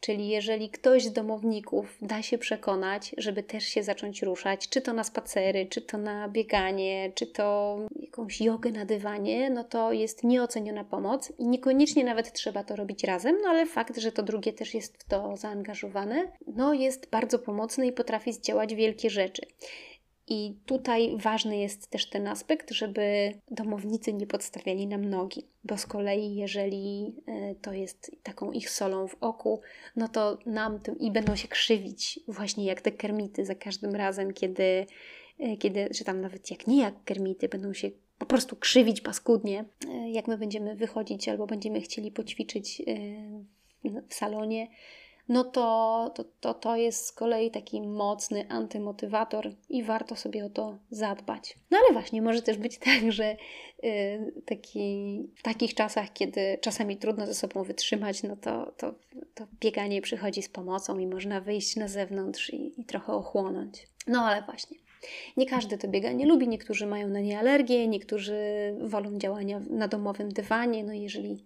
Czyli 0.00 0.28
jeżeli 0.28 0.70
ktoś 0.70 1.04
z 1.04 1.12
domowników 1.12 1.98
da 2.02 2.22
się 2.22 2.38
przekonać, 2.38 3.14
żeby 3.18 3.42
też 3.42 3.64
się 3.64 3.82
zacząć 3.82 4.22
ruszać, 4.22 4.68
czy 4.68 4.80
to 4.80 4.92
na 4.92 5.04
spacery, 5.04 5.66
czy 5.66 5.80
to 5.80 5.98
na 5.98 6.28
bieganie, 6.28 7.12
czy 7.14 7.26
to 7.26 7.78
jakąś 7.96 8.40
jogę 8.40 8.70
na 8.70 8.84
dywanie, 8.84 9.50
no 9.50 9.64
to 9.64 9.92
jest 9.92 10.24
nieoceniona 10.24 10.84
pomoc 10.84 11.32
i 11.38 11.46
niekoniecznie 11.46 12.04
nawet 12.04 12.32
trzeba 12.32 12.64
to 12.64 12.76
robić 12.76 13.04
razem, 13.04 13.36
no 13.42 13.48
ale 13.48 13.66
fakt, 13.66 13.98
że 13.98 14.12
to 14.12 14.22
drugie 14.22 14.52
też 14.52 14.74
jest 14.74 14.96
w 14.96 15.04
to 15.04 15.36
zaangażowane, 15.36 16.32
no 16.46 16.74
jest 16.74 17.10
bardzo 17.10 17.38
pomocny 17.38 17.86
i 17.86 17.92
potrafi 17.92 18.32
zdziałać 18.32 18.74
wielkie 18.74 19.10
rzeczy. 19.10 19.42
I 20.32 20.54
tutaj 20.66 21.16
ważny 21.16 21.56
jest 21.56 21.90
też 21.90 22.06
ten 22.06 22.26
aspekt, 22.26 22.70
żeby 22.70 23.32
domownicy 23.50 24.12
nie 24.12 24.26
podstawiali 24.26 24.86
nam 24.86 25.04
nogi, 25.04 25.46
bo 25.64 25.78
z 25.78 25.86
kolei, 25.86 26.34
jeżeli 26.36 27.14
e, 27.26 27.54
to 27.54 27.72
jest 27.72 28.16
taką 28.22 28.52
ich 28.52 28.70
solą 28.70 29.08
w 29.08 29.16
oku, 29.20 29.60
no 29.96 30.08
to 30.08 30.38
nam 30.46 30.80
tym 30.80 30.98
i 30.98 31.10
będą 31.10 31.36
się 31.36 31.48
krzywić, 31.48 32.20
właśnie 32.28 32.64
jak 32.64 32.80
te 32.80 32.92
kermity 32.92 33.44
za 33.44 33.54
każdym 33.54 33.94
razem, 33.94 34.32
kiedy, 34.32 34.86
e, 35.38 35.56
kiedy 35.56 35.90
czy 35.94 36.04
tam 36.04 36.20
nawet 36.20 36.50
jak 36.50 36.66
nie 36.66 36.80
jak 36.80 37.04
kermity, 37.04 37.48
będą 37.48 37.72
się 37.72 37.90
po 38.18 38.26
prostu 38.26 38.56
krzywić 38.56 39.00
paskudnie, 39.00 39.64
e, 39.88 40.10
jak 40.10 40.28
my 40.28 40.38
będziemy 40.38 40.76
wychodzić 40.76 41.28
albo 41.28 41.46
będziemy 41.46 41.80
chcieli 41.80 42.12
poćwiczyć 42.12 42.82
w 44.08 44.14
salonie 44.14 44.68
no 45.30 45.44
to, 45.44 46.10
to, 46.14 46.24
to, 46.40 46.54
to 46.54 46.76
jest 46.76 47.06
z 47.06 47.12
kolei 47.12 47.50
taki 47.50 47.82
mocny 47.82 48.48
antymotywator 48.48 49.52
i 49.68 49.82
warto 49.82 50.16
sobie 50.16 50.44
o 50.44 50.50
to 50.50 50.78
zadbać. 50.90 51.58
No 51.70 51.78
ale 51.78 51.92
właśnie, 51.92 52.22
może 52.22 52.42
też 52.42 52.56
być 52.56 52.78
tak, 52.88 53.12
że 53.12 53.36
y, 53.84 54.32
taki, 54.46 55.20
w 55.36 55.42
takich 55.42 55.74
czasach, 55.74 56.12
kiedy 56.12 56.58
czasami 56.60 56.96
trudno 56.96 57.26
ze 57.26 57.34
sobą 57.34 57.62
wytrzymać, 57.62 58.22
no 58.22 58.36
to, 58.36 58.72
to, 58.76 58.94
to 59.34 59.46
bieganie 59.60 60.02
przychodzi 60.02 60.42
z 60.42 60.48
pomocą 60.48 60.98
i 60.98 61.06
można 61.06 61.40
wyjść 61.40 61.76
na 61.76 61.88
zewnątrz 61.88 62.50
i, 62.50 62.80
i 62.80 62.84
trochę 62.84 63.12
ochłonąć. 63.12 63.86
No 64.06 64.22
ale 64.22 64.42
właśnie. 64.42 64.76
Nie 65.36 65.46
każdy 65.46 65.78
to 65.78 65.88
bieganie 65.88 66.26
lubi, 66.26 66.48
niektórzy 66.48 66.86
mają 66.86 67.08
na 67.08 67.20
nie 67.20 67.38
alergię, 67.38 67.88
niektórzy 67.88 68.36
wolą 68.80 69.18
działania 69.18 69.60
na 69.70 69.88
domowym 69.88 70.28
dywanie. 70.28 70.84
No 70.84 70.92
jeżeli 70.92 71.44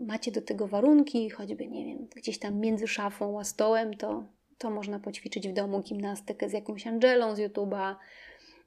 macie 0.00 0.32
do 0.32 0.42
tego 0.42 0.68
warunki, 0.68 1.30
choćby, 1.30 1.66
nie 1.66 1.84
wiem, 1.84 2.08
gdzieś 2.16 2.38
tam 2.38 2.60
między 2.60 2.88
szafą 2.88 3.40
a 3.40 3.44
stołem, 3.44 3.94
to, 3.94 4.24
to 4.58 4.70
można 4.70 4.98
poćwiczyć 4.98 5.48
w 5.48 5.52
domu 5.52 5.80
gimnastykę 5.80 6.48
z 6.48 6.52
jakąś 6.52 6.86
Angelą 6.86 7.36
z 7.36 7.38
YouTube'a. 7.38 7.94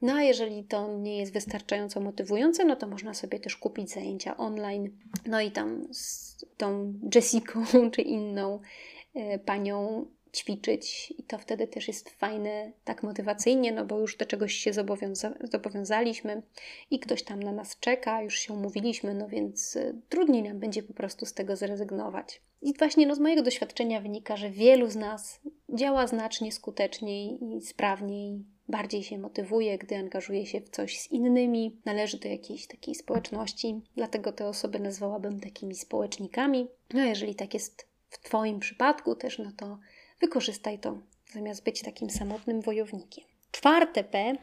No 0.01 0.13
a 0.13 0.23
jeżeli 0.23 0.63
to 0.63 0.97
nie 0.97 1.17
jest 1.17 1.33
wystarczająco 1.33 1.99
motywujące, 1.99 2.65
no 2.65 2.75
to 2.75 2.87
można 2.87 3.13
sobie 3.13 3.39
też 3.39 3.57
kupić 3.57 3.91
zajęcia 3.91 4.37
online. 4.37 4.89
No 5.25 5.41
i 5.41 5.51
tam 5.51 5.87
z 5.91 6.35
tą 6.57 6.93
Jessiką 7.15 7.65
czy 7.93 8.01
inną 8.01 8.59
e, 9.15 9.39
panią 9.39 10.05
ćwiczyć 10.35 11.13
i 11.17 11.23
to 11.23 11.37
wtedy 11.37 11.67
też 11.67 11.87
jest 11.87 12.09
fajne, 12.09 12.71
tak 12.83 13.03
motywacyjnie, 13.03 13.71
no 13.71 13.85
bo 13.85 13.99
już 13.99 14.17
do 14.17 14.25
czegoś 14.25 14.53
się 14.53 14.73
zobowiąza 14.73 15.33
zobowiązaliśmy 15.43 16.41
i 16.91 16.99
ktoś 16.99 17.23
tam 17.23 17.43
na 17.43 17.51
nas 17.51 17.79
czeka, 17.79 18.21
już 18.21 18.39
się 18.39 18.53
umówiliśmy, 18.53 19.13
no 19.13 19.27
więc 19.27 19.75
y, 19.75 19.95
trudniej 20.09 20.43
nam 20.43 20.59
będzie 20.59 20.83
po 20.83 20.93
prostu 20.93 21.25
z 21.25 21.33
tego 21.33 21.55
zrezygnować. 21.55 22.41
I 22.61 22.73
właśnie 22.73 23.07
no, 23.07 23.15
z 23.15 23.19
mojego 23.19 23.41
doświadczenia 23.41 24.01
wynika, 24.01 24.37
że 24.37 24.49
wielu 24.49 24.89
z 24.89 24.95
nas 24.95 25.39
działa 25.69 26.07
znacznie 26.07 26.51
skuteczniej 26.51 27.39
i 27.43 27.61
sprawniej, 27.61 28.43
bardziej 28.67 29.03
się 29.03 29.17
motywuje, 29.17 29.77
gdy 29.77 29.95
angażuje 29.95 30.45
się 30.45 30.61
w 30.61 30.69
coś 30.69 30.99
z 30.99 31.11
innymi, 31.11 31.77
należy 31.85 32.19
do 32.19 32.27
jakiejś 32.27 32.67
takiej 32.67 32.95
społeczności, 32.95 33.81
dlatego 33.95 34.31
te 34.31 34.47
osoby 34.47 34.79
nazwałabym 34.79 35.39
takimi 35.39 35.75
społecznikami. 35.75 36.67
No 36.93 37.05
jeżeli 37.05 37.35
tak 37.35 37.53
jest 37.53 37.87
w 38.09 38.19
Twoim 38.19 38.59
przypadku 38.59 39.15
też, 39.15 39.39
no 39.39 39.51
to 39.57 39.77
Wykorzystaj 40.21 40.79
to, 40.79 40.97
zamiast 41.33 41.63
być 41.63 41.81
takim 41.81 42.09
samotnym 42.09 42.61
wojownikiem. 42.61 43.25
Czwarte 43.51 44.03
P 44.03 44.35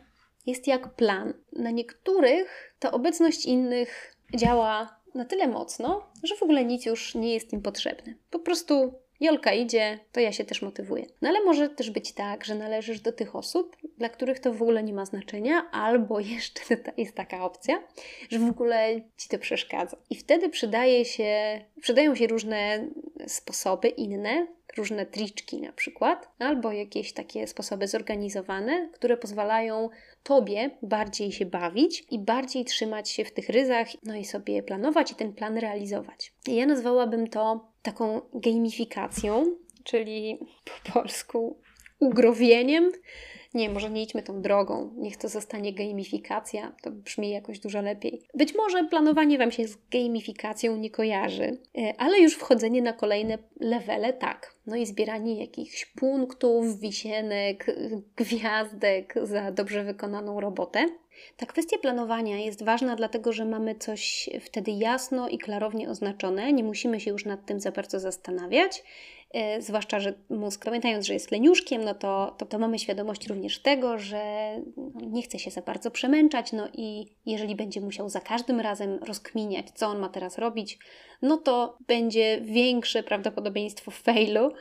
jest 0.46 0.66
jak 0.66 0.94
plan. 0.94 1.34
Na 1.52 1.70
niektórych 1.70 2.74
ta 2.78 2.92
obecność 2.92 3.46
innych 3.46 4.16
działa 4.36 5.00
na 5.14 5.24
tyle 5.24 5.48
mocno, 5.48 6.10
że 6.22 6.36
w 6.36 6.42
ogóle 6.42 6.64
nic 6.64 6.86
już 6.86 7.14
nie 7.14 7.34
jest 7.34 7.52
im 7.52 7.62
potrzebne. 7.62 8.14
Po 8.30 8.38
prostu 8.38 8.92
Jolka 9.22 9.52
idzie, 9.52 9.98
to 10.12 10.20
ja 10.20 10.32
się 10.32 10.44
też 10.44 10.62
motywuję. 10.62 11.06
No 11.22 11.28
ale 11.28 11.44
może 11.44 11.68
też 11.68 11.90
być 11.90 12.12
tak, 12.12 12.44
że 12.44 12.54
należysz 12.54 13.00
do 13.00 13.12
tych 13.12 13.36
osób, 13.36 13.76
dla 13.98 14.08
których 14.08 14.40
to 14.40 14.52
w 14.52 14.62
ogóle 14.62 14.82
nie 14.82 14.92
ma 14.92 15.04
znaczenia, 15.04 15.70
albo 15.72 16.20
jeszcze 16.36 16.62
jest 16.96 17.14
taka 17.16 17.44
opcja, 17.44 17.82
że 18.30 18.38
w 18.38 18.50
ogóle 18.50 19.00
ci 19.16 19.28
to 19.28 19.38
przeszkadza. 19.38 19.96
I 20.10 20.16
wtedy 20.16 20.48
przydaje 20.48 21.04
się, 21.04 21.60
przydają 21.80 22.14
się 22.14 22.26
różne 22.26 22.88
sposoby 23.26 23.88
inne, 23.88 24.46
różne 24.76 25.06
triczki 25.06 25.60
na 25.60 25.72
przykład, 25.72 26.28
albo 26.38 26.72
jakieś 26.72 27.12
takie 27.12 27.46
sposoby 27.46 27.88
zorganizowane, 27.88 28.88
które 28.92 29.16
pozwalają 29.16 29.88
Tobie 30.22 30.70
bardziej 30.82 31.32
się 31.32 31.46
bawić 31.46 32.04
i 32.10 32.18
bardziej 32.18 32.64
trzymać 32.64 33.10
się 33.10 33.24
w 33.24 33.32
tych 33.32 33.48
ryzach, 33.48 33.88
no 34.02 34.16
i 34.16 34.24
sobie 34.24 34.62
planować 34.62 35.12
i 35.12 35.14
ten 35.14 35.32
plan 35.32 35.58
realizować. 35.58 36.32
Ja 36.46 36.66
nazwałabym 36.66 37.26
to 37.26 37.68
taką 37.82 38.20
gamifikacją, 38.34 39.56
czyli 39.84 40.38
po 40.64 40.92
polsku 40.92 41.60
ugrowieniem 41.98 42.92
nie, 43.54 43.70
może 43.70 43.90
nie 43.90 44.02
idźmy 44.02 44.22
tą 44.22 44.42
drogą, 44.42 44.90
niech 44.96 45.16
to 45.16 45.28
zostanie 45.28 45.72
gamifikacja, 45.72 46.72
to 46.82 46.90
brzmi 46.90 47.30
jakoś 47.30 47.58
dużo 47.58 47.82
lepiej. 47.82 48.22
Być 48.34 48.54
może 48.54 48.84
planowanie 48.84 49.38
Wam 49.38 49.50
się 49.50 49.68
z 49.68 49.78
gamifikacją 49.90 50.76
nie 50.76 50.90
kojarzy, 50.90 51.58
e, 51.78 51.94
ale 51.98 52.20
już 52.20 52.34
wchodzenie 52.34 52.82
na 52.82 52.92
kolejne 52.92 53.38
levele 53.60 54.12
tak. 54.12 54.54
No 54.66 54.76
i 54.76 54.86
zbieranie 54.86 55.40
jakichś 55.40 55.86
punktów, 55.86 56.80
wisienek, 56.80 57.66
gwiazdek 58.16 59.14
za 59.22 59.52
dobrze 59.52 59.84
wykonaną 59.84 60.40
robotę. 60.40 60.86
Ta 61.36 61.46
kwestia 61.46 61.78
planowania 61.78 62.38
jest 62.38 62.64
ważna, 62.64 62.96
dlatego 62.96 63.32
że 63.32 63.44
mamy 63.44 63.74
coś 63.74 64.30
wtedy 64.40 64.70
jasno 64.70 65.28
i 65.28 65.38
klarownie 65.38 65.90
oznaczone, 65.90 66.52
nie 66.52 66.64
musimy 66.64 67.00
się 67.00 67.10
już 67.10 67.24
nad 67.24 67.46
tym 67.46 67.60
za 67.60 67.72
bardzo 67.72 68.00
zastanawiać 68.00 68.84
zwłaszcza, 69.58 70.00
że 70.00 70.14
mózg, 70.30 70.64
pamiętając, 70.64 71.06
że 71.06 71.14
jest 71.14 71.30
leniuszkiem, 71.30 71.84
no 71.84 71.94
to, 71.94 72.34
to, 72.38 72.46
to 72.46 72.58
mamy 72.58 72.78
świadomość 72.78 73.26
również 73.26 73.58
tego, 73.58 73.98
że 73.98 74.54
nie 74.94 75.22
chce 75.22 75.38
się 75.38 75.50
za 75.50 75.62
bardzo 75.62 75.90
przemęczać, 75.90 76.52
no 76.52 76.68
i 76.74 77.06
jeżeli 77.26 77.56
będzie 77.56 77.80
musiał 77.80 78.08
za 78.08 78.20
każdym 78.20 78.60
razem 78.60 78.98
rozkminiać, 78.98 79.66
co 79.74 79.86
on 79.86 79.98
ma 79.98 80.08
teraz 80.08 80.38
robić, 80.38 80.78
no 81.22 81.36
to 81.36 81.78
będzie 81.86 82.40
większe 82.40 83.02
prawdopodobieństwo 83.02 83.90
failu. 83.90 84.52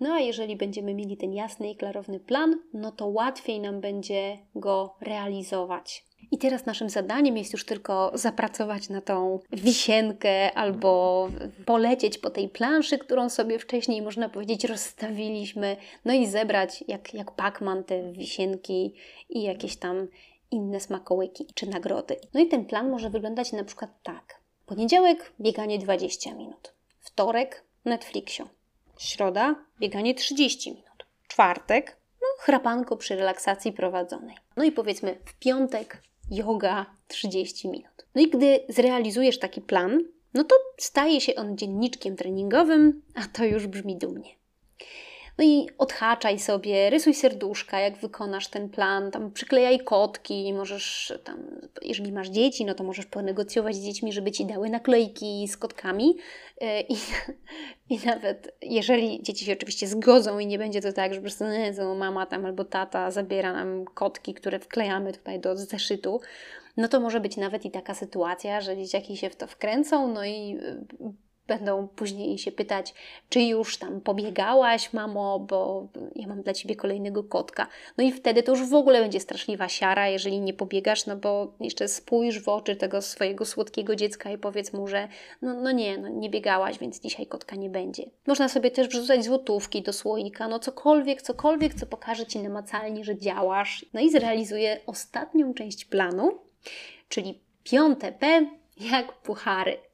No 0.00 0.12
a 0.12 0.18
jeżeli 0.18 0.56
będziemy 0.56 0.94
mieli 0.94 1.16
ten 1.16 1.32
jasny 1.32 1.70
i 1.70 1.76
klarowny 1.76 2.20
plan, 2.20 2.58
no 2.72 2.92
to 2.92 3.06
łatwiej 3.06 3.60
nam 3.60 3.80
będzie 3.80 4.38
go 4.54 4.94
realizować. 5.00 6.04
I 6.30 6.38
teraz 6.38 6.66
naszym 6.66 6.90
zadaniem 6.90 7.36
jest 7.36 7.52
już 7.52 7.64
tylko 7.64 8.10
zapracować 8.14 8.88
na 8.88 9.00
tą 9.00 9.38
wisienkę 9.52 10.52
albo 10.52 11.28
polecieć 11.66 12.18
po 12.18 12.30
tej 12.30 12.48
planszy, 12.48 12.98
którą 12.98 13.28
sobie 13.28 13.58
wcześniej, 13.58 14.02
można 14.02 14.28
powiedzieć, 14.28 14.64
rozstawiliśmy, 14.64 15.76
no 16.04 16.12
i 16.12 16.26
zebrać 16.26 16.84
jak, 16.88 17.14
jak 17.14 17.30
Pac-Man 17.36 17.84
te 17.84 18.12
wisienki 18.12 18.94
i 19.30 19.42
jakieś 19.42 19.76
tam 19.76 20.08
inne 20.50 20.80
smakołyki 20.80 21.46
czy 21.54 21.66
nagrody. 21.66 22.16
No 22.34 22.40
i 22.40 22.48
ten 22.48 22.64
plan 22.64 22.90
może 22.90 23.10
wyglądać 23.10 23.52
na 23.52 23.64
przykład 23.64 23.90
tak. 24.02 24.40
Poniedziałek 24.66 25.32
bieganie 25.40 25.78
20 25.78 26.34
minut. 26.34 26.74
Wtorek 27.00 27.64
Netflixio. 27.84 28.59
Środa 29.00 29.54
bieganie 29.78 30.14
30 30.14 30.70
minut. 30.70 31.06
Czwartek 31.28 31.96
no, 32.20 32.26
chrapanko 32.38 32.96
przy 32.96 33.16
relaksacji 33.16 33.72
prowadzonej. 33.72 34.36
No 34.56 34.64
i 34.64 34.72
powiedzmy 34.72 35.18
w 35.24 35.34
piątek 35.34 36.02
yoga 36.30 36.86
30 37.08 37.68
minut. 37.68 38.06
No 38.14 38.22
i 38.22 38.30
gdy 38.30 38.60
zrealizujesz 38.68 39.38
taki 39.38 39.60
plan, 39.60 40.00
no 40.34 40.44
to 40.44 40.54
staje 40.78 41.20
się 41.20 41.34
on 41.34 41.56
dzienniczkiem 41.56 42.16
treningowym, 42.16 43.02
a 43.14 43.22
to 43.32 43.44
już 43.44 43.66
brzmi 43.66 43.96
dumnie. 43.96 44.30
No 45.40 45.46
i 45.46 45.68
odhaczaj 45.78 46.38
sobie, 46.38 46.90
rysuj 46.90 47.14
serduszka, 47.14 47.80
jak 47.80 47.96
wykonasz 47.96 48.48
ten 48.48 48.68
plan, 48.68 49.10
tam 49.10 49.32
przyklejaj 49.32 49.80
kotki, 49.80 50.52
możesz 50.52 51.12
tam, 51.24 51.44
jeżeli 51.82 52.12
masz 52.12 52.28
dzieci, 52.28 52.64
no 52.64 52.74
to 52.74 52.84
możesz 52.84 53.06
ponegocjować 53.06 53.76
z 53.76 53.84
dziećmi, 53.84 54.12
żeby 54.12 54.32
ci 54.32 54.46
dały 54.46 54.70
naklejki 54.70 55.48
z 55.48 55.56
kotkami. 55.56 56.16
E, 56.60 56.80
i, 56.80 56.94
i 57.90 57.98
nawet 58.06 58.54
jeżeli 58.62 59.22
dzieci 59.22 59.44
się 59.44 59.52
oczywiście 59.52 59.86
zgodzą 59.86 60.38
i 60.38 60.46
nie 60.46 60.58
będzie 60.58 60.80
to 60.80 60.92
tak, 60.92 61.14
że 61.14 61.20
po 61.20 61.24
prostu 61.24 61.44
nie, 61.44 61.72
mama 61.96 62.26
tam 62.26 62.46
albo 62.46 62.64
tata 62.64 63.10
zabiera 63.10 63.52
nam 63.52 63.84
kotki, 63.84 64.34
które 64.34 64.58
wklejamy 64.58 65.12
tutaj 65.12 65.40
do 65.40 65.56
zeszytu, 65.56 66.20
no 66.76 66.88
to 66.88 67.00
może 67.00 67.20
być 67.20 67.36
nawet 67.36 67.64
i 67.64 67.70
taka 67.70 67.94
sytuacja, 67.94 68.60
że 68.60 68.76
dzieciaki 68.76 69.16
się 69.16 69.30
w 69.30 69.36
to 69.36 69.46
wkręcą, 69.46 70.12
no 70.12 70.24
i 70.24 70.58
będą 71.50 71.88
później 71.88 72.38
się 72.38 72.52
pytać, 72.52 72.94
czy 73.28 73.40
już 73.40 73.76
tam 73.76 74.00
pobiegałaś, 74.00 74.92
mamo, 74.92 75.38
bo 75.38 75.88
ja 76.16 76.26
mam 76.26 76.42
dla 76.42 76.52
ciebie 76.52 76.76
kolejnego 76.76 77.24
kotka. 77.24 77.66
No 77.98 78.04
i 78.04 78.12
wtedy 78.12 78.42
to 78.42 78.52
już 78.52 78.68
w 78.68 78.74
ogóle 78.74 79.00
będzie 79.00 79.20
straszliwa 79.20 79.68
siara, 79.68 80.08
jeżeli 80.08 80.40
nie 80.40 80.54
pobiegasz, 80.54 81.06
no 81.06 81.16
bo 81.16 81.52
jeszcze 81.60 81.88
spójrz 81.88 82.40
w 82.40 82.48
oczy 82.48 82.76
tego 82.76 83.02
swojego 83.02 83.44
słodkiego 83.44 83.96
dziecka 83.96 84.30
i 84.30 84.38
powiedz 84.38 84.72
mu, 84.72 84.86
że 84.86 85.08
no, 85.42 85.54
no 85.54 85.72
nie, 85.72 85.98
no 85.98 86.08
nie 86.08 86.30
biegałaś, 86.30 86.78
więc 86.78 87.00
dzisiaj 87.00 87.26
kotka 87.26 87.56
nie 87.56 87.70
będzie. 87.70 88.02
Można 88.26 88.48
sobie 88.48 88.70
też 88.70 88.88
wrzucać 88.88 89.24
złotówki 89.24 89.82
do 89.82 89.92
słoika, 89.92 90.48
no 90.48 90.58
cokolwiek, 90.58 91.22
cokolwiek, 91.22 91.74
co 91.74 91.86
pokaże 91.86 92.26
Ci 92.26 92.38
namacalnie, 92.38 93.04
że 93.04 93.18
działasz. 93.18 93.86
No 93.92 94.00
i 94.00 94.10
zrealizuje 94.10 94.80
ostatnią 94.86 95.54
część 95.54 95.84
planu, 95.84 96.38
czyli 97.08 97.40
piąte 97.64 98.12
P, 98.12 98.46
jak 98.80 99.12
puchary. 99.12 99.89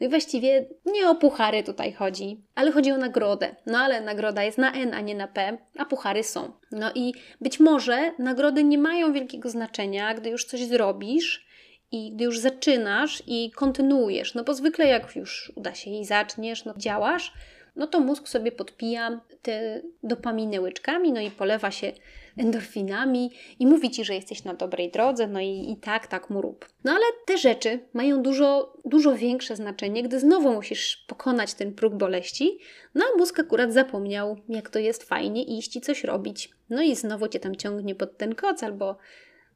No 0.00 0.06
i 0.06 0.10
właściwie 0.10 0.66
nie 0.86 1.08
o 1.08 1.14
puchary 1.14 1.62
tutaj 1.62 1.92
chodzi, 1.92 2.40
ale 2.54 2.72
chodzi 2.72 2.92
o 2.92 2.96
nagrodę. 2.96 3.56
No 3.66 3.78
ale 3.78 4.00
nagroda 4.00 4.42
jest 4.42 4.58
na 4.58 4.72
N, 4.72 4.94
a 4.94 5.00
nie 5.00 5.14
na 5.14 5.28
P, 5.28 5.58
a 5.78 5.84
puchary 5.84 6.24
są. 6.24 6.52
No 6.72 6.90
i 6.94 7.14
być 7.40 7.60
może 7.60 8.12
nagrody 8.18 8.64
nie 8.64 8.78
mają 8.78 9.12
wielkiego 9.12 9.50
znaczenia, 9.50 10.14
gdy 10.14 10.30
już 10.30 10.44
coś 10.44 10.64
zrobisz 10.64 11.46
i 11.92 12.12
gdy 12.12 12.24
już 12.24 12.38
zaczynasz 12.38 13.22
i 13.26 13.50
kontynuujesz. 13.50 14.34
No 14.34 14.44
bo 14.44 14.54
zwykle 14.54 14.86
jak 14.86 15.16
już 15.16 15.52
uda 15.56 15.74
się 15.74 15.90
i 15.90 16.04
zaczniesz, 16.04 16.64
no 16.64 16.74
działasz, 16.76 17.32
no 17.76 17.86
to 17.86 18.00
mózg 18.00 18.28
sobie 18.28 18.52
podpija 18.52 19.20
te 19.42 19.82
dopaminy 20.02 20.60
łyczkami, 20.60 21.12
no 21.12 21.20
i 21.20 21.30
polewa 21.30 21.70
się 21.70 21.92
endorfinami 22.38 23.30
i 23.58 23.66
mówi 23.66 23.90
ci, 23.90 24.04
że 24.04 24.14
jesteś 24.14 24.44
na 24.44 24.54
dobrej 24.54 24.90
drodze, 24.90 25.26
no 25.26 25.40
i, 25.40 25.70
i 25.72 25.76
tak, 25.76 26.06
tak 26.06 26.30
mu 26.30 26.42
rób. 26.42 26.68
No 26.84 26.92
ale 26.92 27.04
te 27.26 27.38
rzeczy 27.38 27.80
mają 27.92 28.22
dużo, 28.22 28.76
dużo 28.84 29.16
większe 29.16 29.56
znaczenie, 29.56 30.02
gdy 30.02 30.20
znowu 30.20 30.52
musisz 30.52 30.96
pokonać 30.96 31.54
ten 31.54 31.74
próg 31.74 31.94
boleści, 31.94 32.58
no 32.94 33.04
a 33.14 33.18
mózg 33.18 33.40
akurat 33.40 33.72
zapomniał, 33.72 34.36
jak 34.48 34.70
to 34.70 34.78
jest 34.78 35.02
fajnie 35.02 35.58
iść 35.58 35.76
i 35.76 35.80
coś 35.80 36.04
robić. 36.04 36.50
No 36.70 36.82
i 36.82 36.96
znowu 36.96 37.28
cię 37.28 37.40
tam 37.40 37.56
ciągnie 37.56 37.94
pod 37.94 38.18
ten 38.18 38.34
koc 38.34 38.62
albo 38.62 38.96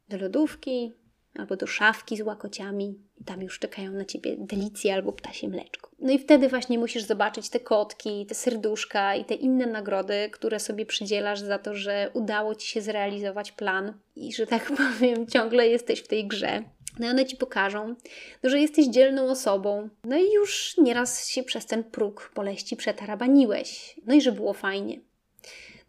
do 0.08 0.16
lodówki, 0.16 0.94
albo 1.38 1.56
do 1.56 1.66
szafki 1.66 2.16
z 2.16 2.20
łakociami 2.20 2.98
i 3.20 3.24
tam 3.24 3.42
już 3.42 3.58
czekają 3.58 3.92
na 3.92 4.04
ciebie 4.04 4.36
delicje 4.38 4.94
albo 4.94 5.12
ptasie 5.12 5.48
mleczko. 5.48 5.90
No 5.98 6.12
i 6.12 6.18
wtedy 6.18 6.48
właśnie 6.48 6.78
musisz 6.78 7.02
zobaczyć 7.02 7.48
te 7.48 7.60
kotki, 7.60 8.26
te 8.26 8.34
serduszka 8.34 9.14
i 9.14 9.24
te 9.24 9.34
inne 9.34 9.66
nagrody, 9.66 10.30
które 10.32 10.60
sobie 10.60 10.86
przydzielasz 10.86 11.40
za 11.40 11.58
to, 11.58 11.74
że 11.74 12.10
udało 12.14 12.54
ci 12.54 12.68
się 12.68 12.82
zrealizować 12.82 13.52
plan 13.52 13.94
i 14.16 14.32
że 14.32 14.46
tak 14.46 14.72
powiem, 14.98 15.26
ciągle 15.26 15.68
jesteś 15.68 16.00
w 16.00 16.08
tej 16.08 16.26
grze. 16.28 16.62
No 16.98 17.06
i 17.06 17.10
one 17.10 17.26
ci 17.26 17.36
pokażą, 17.36 17.94
no, 18.42 18.50
że 18.50 18.60
jesteś 18.60 18.86
dzielną 18.86 19.30
osobą. 19.30 19.88
No 20.04 20.16
i 20.16 20.32
już 20.32 20.76
nieraz 20.78 21.28
się 21.28 21.42
przez 21.42 21.66
ten 21.66 21.84
próg 21.84 22.32
boleści 22.34 22.76
przetarabaniłeś. 22.76 23.96
No 24.06 24.14
i 24.14 24.20
że 24.20 24.32
było 24.32 24.52
fajnie. 24.52 25.00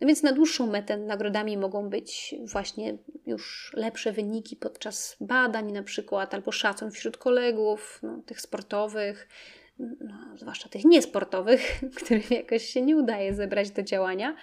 No 0.02 0.08
więc 0.08 0.24
na 0.24 0.32
dłuższą 0.32 0.68
metę 0.68 0.98
nagrodami 0.98 1.58
mogą 1.58 1.90
być 1.90 2.36
właśnie 2.52 2.98
już 3.26 3.74
lepsze 3.76 4.12
wyniki 4.12 4.56
podczas 4.56 5.18
badań 5.22 5.72
na 5.72 5.84
przykład, 5.84 6.34
albo 6.34 6.52
szacun 6.52 6.92
wśród 6.92 7.18
kolegów, 7.18 8.00
no, 8.04 8.22
tych 8.26 8.42
sportowych, 8.42 9.28
no, 9.80 10.38
zwłaszcza 10.38 10.70
tych 10.70 10.86
niesportowych, 10.86 11.62
którym 11.98 12.24
jakoś 12.30 12.66
się 12.66 12.82
nie 12.82 12.98
udaje 12.98 13.34
zebrać 13.34 13.72
do 13.72 13.84
działania. 13.84 14.36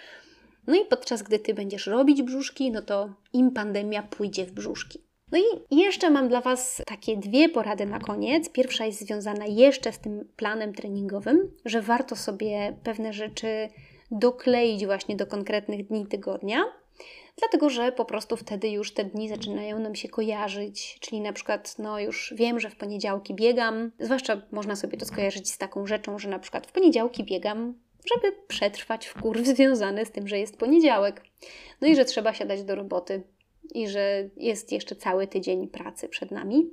No 0.66 0.74
i 0.74 0.84
podczas 0.84 1.22
gdy 1.22 1.38
Ty 1.38 1.54
będziesz 1.54 1.86
robić 1.86 2.22
brzuszki, 2.22 2.70
no 2.70 2.82
to 2.82 3.14
im 3.32 3.50
pandemia 3.50 4.02
pójdzie 4.02 4.46
w 4.46 4.52
brzuszki. 4.52 5.10
No 5.32 5.38
i 5.38 5.76
jeszcze 5.76 6.10
mam 6.10 6.28
dla 6.28 6.40
Was 6.40 6.82
takie 6.86 7.16
dwie 7.16 7.48
porady 7.48 7.86
na 7.86 8.00
koniec. 8.00 8.48
Pierwsza 8.48 8.86
jest 8.86 9.00
związana 9.00 9.46
jeszcze 9.46 9.92
z 9.92 9.98
tym 9.98 10.28
planem 10.36 10.74
treningowym, 10.74 11.50
że 11.64 11.82
warto 11.82 12.16
sobie 12.16 12.76
pewne 12.84 13.12
rzeczy 13.12 13.68
dokleić 14.10 14.86
właśnie 14.86 15.16
do 15.16 15.26
konkretnych 15.26 15.86
dni 15.86 16.06
tygodnia, 16.06 16.64
dlatego 17.36 17.70
że 17.70 17.92
po 17.92 18.04
prostu 18.04 18.36
wtedy 18.36 18.68
już 18.68 18.94
te 18.94 19.04
dni 19.04 19.28
zaczynają 19.28 19.78
nam 19.78 19.94
się 19.94 20.08
kojarzyć, 20.08 20.98
czyli 21.00 21.20
na 21.20 21.32
przykład 21.32 21.78
no 21.78 22.00
już 22.00 22.34
wiem, 22.36 22.60
że 22.60 22.70
w 22.70 22.76
poniedziałki 22.76 23.34
biegam, 23.34 23.90
zwłaszcza 23.98 24.42
można 24.52 24.76
sobie 24.76 24.98
to 24.98 25.06
skojarzyć 25.06 25.50
z 25.50 25.58
taką 25.58 25.86
rzeczą, 25.86 26.18
że 26.18 26.28
na 26.28 26.38
przykład 26.38 26.66
w 26.66 26.72
poniedziałki 26.72 27.24
biegam, 27.24 27.74
żeby 28.14 28.36
przetrwać 28.48 29.06
w 29.06 29.22
kurw 29.22 29.46
związany 29.46 30.04
z 30.06 30.10
tym, 30.10 30.28
że 30.28 30.38
jest 30.38 30.58
poniedziałek, 30.58 31.22
no 31.80 31.88
i 31.88 31.96
że 31.96 32.04
trzeba 32.04 32.34
siadać 32.34 32.62
do 32.62 32.74
roboty 32.74 33.22
i 33.74 33.88
że 33.88 34.28
jest 34.36 34.72
jeszcze 34.72 34.96
cały 34.96 35.26
tydzień 35.26 35.68
pracy 35.68 36.08
przed 36.08 36.30
nami. 36.30 36.70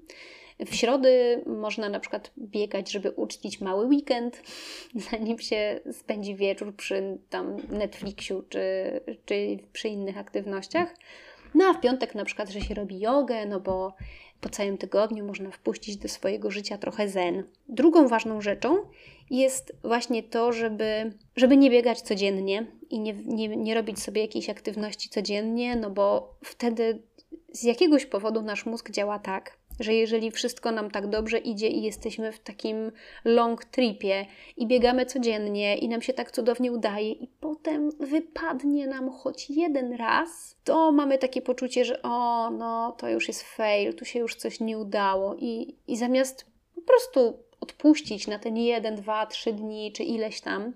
W 0.66 0.76
środy 0.76 1.44
można 1.46 1.90
na 1.90 2.00
przykład 2.00 2.32
biegać, 2.38 2.92
żeby 2.92 3.12
uczcić 3.12 3.62
mały 3.62 3.86
weekend, 3.86 4.42
zanim 5.12 5.40
się 5.40 5.80
spędzi 5.92 6.36
wieczór 6.36 6.76
przy 6.76 7.18
tam 7.30 7.58
Netflixu 7.70 8.44
czy, 8.50 8.64
czy 9.26 9.58
przy 9.74 9.88
innych 9.88 10.18
aktywnościach. 10.18 10.96
No 11.56 11.66
a 11.66 11.74
w 11.74 11.82
piątek 11.82 12.16
na 12.16 12.26
przykład, 12.26 12.50
że 12.50 12.62
się 12.62 12.74
robi 12.74 13.00
jogę, 13.00 13.46
no 13.46 13.60
bo 13.60 13.94
po 14.42 14.50
całym 14.50 14.78
tygodniu 14.78 15.26
można 15.26 15.52
wpuścić 15.52 15.98
do 15.98 16.08
swojego 16.08 16.52
życia 16.52 16.78
trochę 16.78 17.10
zen. 17.10 17.44
Drugą 17.70 18.08
ważną 18.08 18.42
rzeczą 18.42 18.78
jest 19.30 19.76
właśnie 19.84 20.24
to, 20.24 20.52
żeby, 20.52 21.14
żeby 21.36 21.58
nie 21.58 21.70
biegać 21.70 22.02
codziennie 22.02 22.66
i 22.90 23.00
nie, 23.00 23.14
nie, 23.14 23.48
nie 23.48 23.76
robić 23.76 24.00
sobie 24.00 24.22
jakiejś 24.22 24.50
aktywności 24.50 25.10
codziennie, 25.10 25.76
no 25.76 25.90
bo 25.90 26.36
wtedy 26.44 27.02
z 27.52 27.64
jakiegoś 27.64 28.06
powodu 28.06 28.42
nasz 28.42 28.66
mózg 28.66 28.92
działa 28.92 29.20
tak, 29.20 29.57
że 29.80 29.94
jeżeli 29.94 30.32
wszystko 30.32 30.72
nam 30.72 30.92
tak 30.92 31.08
dobrze 31.08 31.38
idzie 31.38 31.68
i 31.68 31.82
jesteśmy 31.82 32.32
w 32.32 32.40
takim 32.40 32.92
long 33.26 33.66
tripie 33.66 34.26
i 34.58 34.68
biegamy 34.68 35.06
codziennie 35.06 35.78
i 35.78 35.90
nam 35.90 36.02
się 36.02 36.14
tak 36.14 36.32
cudownie 36.32 36.72
udaje 36.72 37.12
i 37.12 37.28
potem 37.40 37.90
wypadnie 38.00 38.88
nam 38.88 39.10
choć 39.10 39.50
jeden 39.50 39.94
raz, 39.94 40.58
to 40.64 40.92
mamy 40.92 41.18
takie 41.18 41.42
poczucie, 41.42 41.86
że 41.86 42.02
o, 42.02 42.50
no 42.52 42.92
to 42.92 43.10
już 43.10 43.28
jest 43.28 43.44
fail, 43.44 43.94
tu 43.94 44.06
się 44.06 44.20
już 44.20 44.36
coś 44.36 44.60
nie 44.60 44.78
udało 44.78 45.36
i, 45.36 45.76
i 45.88 45.98
zamiast 45.98 46.46
po 46.76 46.82
prostu 46.82 47.40
odpuścić 47.62 48.28
na 48.28 48.40
ten 48.40 48.58
jeden, 48.58 48.96
dwa, 48.96 49.26
trzy 49.26 49.54
dni 49.54 49.92
czy 49.92 50.04
ileś 50.04 50.42
tam, 50.42 50.74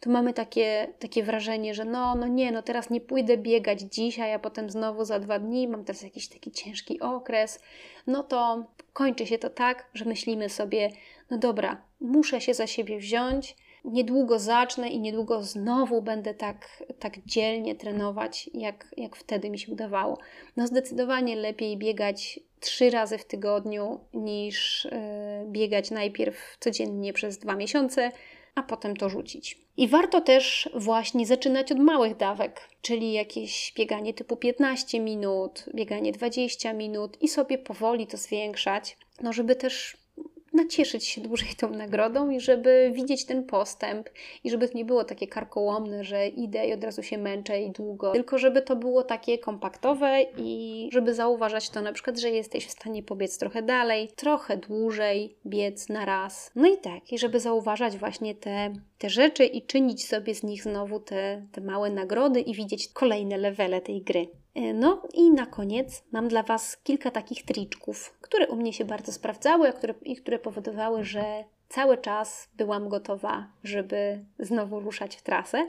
to 0.00 0.10
mamy 0.10 0.32
takie, 0.32 0.88
takie 0.98 1.22
wrażenie, 1.22 1.74
że 1.74 1.84
no, 1.84 2.14
no 2.14 2.26
nie, 2.26 2.52
no 2.52 2.62
teraz 2.62 2.90
nie 2.90 3.00
pójdę 3.00 3.36
biegać 3.36 3.80
dzisiaj, 3.80 4.34
a 4.34 4.38
potem 4.38 4.70
znowu 4.70 5.04
za 5.04 5.18
dwa 5.18 5.38
dni, 5.38 5.68
mam 5.68 5.84
teraz 5.84 6.02
jakiś 6.02 6.28
taki 6.28 6.50
ciężki 6.50 7.00
okres, 7.00 7.60
no 8.06 8.22
to 8.22 8.64
kończy 8.92 9.26
się 9.26 9.38
to 9.38 9.50
tak, 9.50 9.86
że 9.94 10.04
myślimy 10.04 10.48
sobie, 10.48 10.90
no 11.30 11.38
dobra, 11.38 11.82
muszę 12.00 12.40
się 12.40 12.54
za 12.54 12.66
siebie 12.66 12.98
wziąć, 12.98 13.56
niedługo 13.84 14.38
zacznę 14.38 14.88
i 14.88 15.00
niedługo 15.00 15.42
znowu 15.42 16.02
będę 16.02 16.34
tak, 16.34 16.84
tak 16.98 17.18
dzielnie 17.26 17.74
trenować, 17.74 18.50
jak, 18.54 18.86
jak 18.96 19.16
wtedy 19.16 19.50
mi 19.50 19.58
się 19.58 19.72
udawało. 19.72 20.18
No 20.56 20.66
zdecydowanie 20.66 21.36
lepiej 21.36 21.76
biegać 21.76 22.40
trzy 22.60 22.90
razy 22.90 23.18
w 23.18 23.24
tygodniu 23.24 24.00
niż 24.14 24.84
yy, 24.84 25.50
biegać 25.50 25.90
najpierw 25.90 26.56
codziennie 26.60 27.12
przez 27.12 27.38
dwa 27.38 27.56
miesiące, 27.56 28.10
a 28.58 28.62
potem 28.62 28.96
to 28.96 29.08
rzucić. 29.08 29.58
I 29.76 29.88
warto 29.88 30.20
też 30.20 30.68
właśnie 30.74 31.26
zaczynać 31.26 31.72
od 31.72 31.78
małych 31.78 32.16
dawek, 32.16 32.68
czyli 32.82 33.12
jakieś 33.12 33.72
bieganie 33.76 34.14
typu 34.14 34.36
15 34.36 35.00
minut, 35.00 35.64
bieganie 35.74 36.12
20 36.12 36.72
minut 36.72 37.22
i 37.22 37.28
sobie 37.28 37.58
powoli 37.58 38.06
to 38.06 38.16
zwiększać, 38.16 38.96
no 39.22 39.32
żeby 39.32 39.56
też 39.56 39.96
nacieszyć 40.58 41.06
się 41.06 41.20
dłużej 41.20 41.48
tą 41.56 41.70
nagrodą 41.70 42.30
i 42.30 42.40
żeby 42.40 42.90
widzieć 42.94 43.24
ten 43.24 43.44
postęp 43.44 44.08
i 44.44 44.50
żeby 44.50 44.68
to 44.68 44.78
nie 44.78 44.84
było 44.84 45.04
takie 45.04 45.26
karkołomne, 45.26 46.04
że 46.04 46.28
idę 46.28 46.66
i 46.66 46.72
od 46.72 46.84
razu 46.84 47.02
się 47.02 47.18
męczę 47.18 47.60
i 47.60 47.70
długo, 47.70 48.12
tylko 48.12 48.38
żeby 48.38 48.62
to 48.62 48.76
było 48.76 49.02
takie 49.02 49.38
kompaktowe 49.38 50.22
i 50.36 50.88
żeby 50.92 51.14
zauważać 51.14 51.70
to 51.70 51.82
na 51.82 51.92
przykład, 51.92 52.18
że 52.18 52.30
jesteś 52.30 52.66
w 52.66 52.70
stanie 52.70 53.02
pobiec 53.02 53.38
trochę 53.38 53.62
dalej, 53.62 54.08
trochę 54.16 54.56
dłużej, 54.56 55.36
biec 55.46 55.88
na 55.88 56.04
raz. 56.04 56.50
No 56.54 56.68
i 56.68 56.76
tak, 56.78 57.12
i 57.12 57.18
żeby 57.18 57.40
zauważać 57.40 57.98
właśnie 57.98 58.34
te, 58.34 58.72
te 58.98 59.10
rzeczy 59.10 59.44
i 59.44 59.62
czynić 59.62 60.06
sobie 60.06 60.34
z 60.34 60.42
nich 60.42 60.62
znowu 60.62 61.00
te, 61.00 61.46
te 61.52 61.60
małe 61.60 61.90
nagrody 61.90 62.40
i 62.40 62.54
widzieć 62.54 62.88
kolejne 62.88 63.36
levele 63.36 63.80
tej 63.80 64.02
gry. 64.02 64.28
E, 64.54 64.74
no 64.74 65.02
i 65.14 65.30
na 65.30 65.46
koniec 65.46 66.04
mam 66.12 66.28
dla 66.28 66.42
Was 66.42 66.76
kilka 66.82 67.10
takich 67.10 67.44
triczków, 67.44 68.18
które 68.20 68.48
u 68.48 68.56
mnie 68.56 68.72
się 68.72 68.84
bardzo 68.84 69.12
sprawdzały 69.12 69.68
a 69.68 69.72
które, 69.72 69.94
i 70.02 70.16
które 70.16 70.38
powodowały, 70.38 71.04
że 71.04 71.44
cały 71.68 71.98
czas 71.98 72.48
byłam 72.56 72.88
gotowa, 72.88 73.52
żeby 73.64 74.24
znowu 74.38 74.80
ruszać 74.80 75.16
w 75.16 75.22
trasę, 75.22 75.66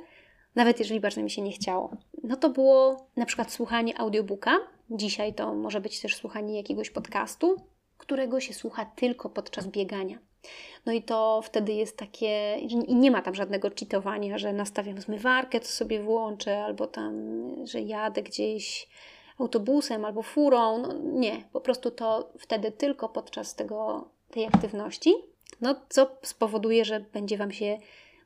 nawet 0.56 0.80
jeżeli 0.80 1.00
bardzo 1.00 1.22
mi 1.22 1.32
się 1.32 1.42
nie 1.42 1.52
chciało. 1.52 1.92
No 2.24 2.36
to 2.36 2.50
było 2.50 3.08
na 3.16 3.26
przykład 3.26 3.52
słuchanie 3.52 4.00
audiobooka. 4.00 4.60
Dzisiaj 4.90 5.34
to 5.34 5.54
może 5.54 5.82
być 5.82 6.02
też 6.02 6.16
słuchanie 6.16 6.58
jakiegoś 6.58 6.90
podcastu, 6.90 7.56
którego 7.98 8.40
się 8.40 8.54
słucha 8.54 8.86
tylko 8.86 9.30
podczas 9.30 9.68
biegania. 9.68 10.20
No 10.86 10.92
i 10.92 11.04
to 11.04 11.42
wtedy 11.44 11.74
jest 11.74 11.98
takie, 11.98 12.58
i 12.60 12.96
nie 12.96 13.12
ma 13.12 13.22
tam 13.22 13.36
żadnego 13.36 13.70
cheatowania, 13.80 14.38
że 14.38 14.54
nastawiam 14.54 15.02
zmywarkę, 15.02 15.60
to 15.60 15.68
sobie 15.68 16.04
włączę, 16.04 16.64
albo 16.64 16.88
tam, 16.88 17.16
że 17.64 17.82
jadę 17.82 18.24
gdzieś 18.24 18.88
autobusem 19.40 20.06
albo 20.06 20.24
furą. 20.24 20.78
No 20.78 20.94
nie, 20.94 21.44
po 21.54 21.62
prostu 21.62 21.92
to 21.92 22.30
wtedy 22.40 22.72
tylko 22.72 23.10
podczas 23.10 23.56
tego, 23.56 24.08
tej 24.32 24.46
aktywności. 24.46 25.14
no 25.62 25.76
co 25.90 26.18
spowoduje, 26.22 26.86
że 26.86 27.00
będzie 27.00 27.38
Wam 27.38 27.52
się 27.52 27.78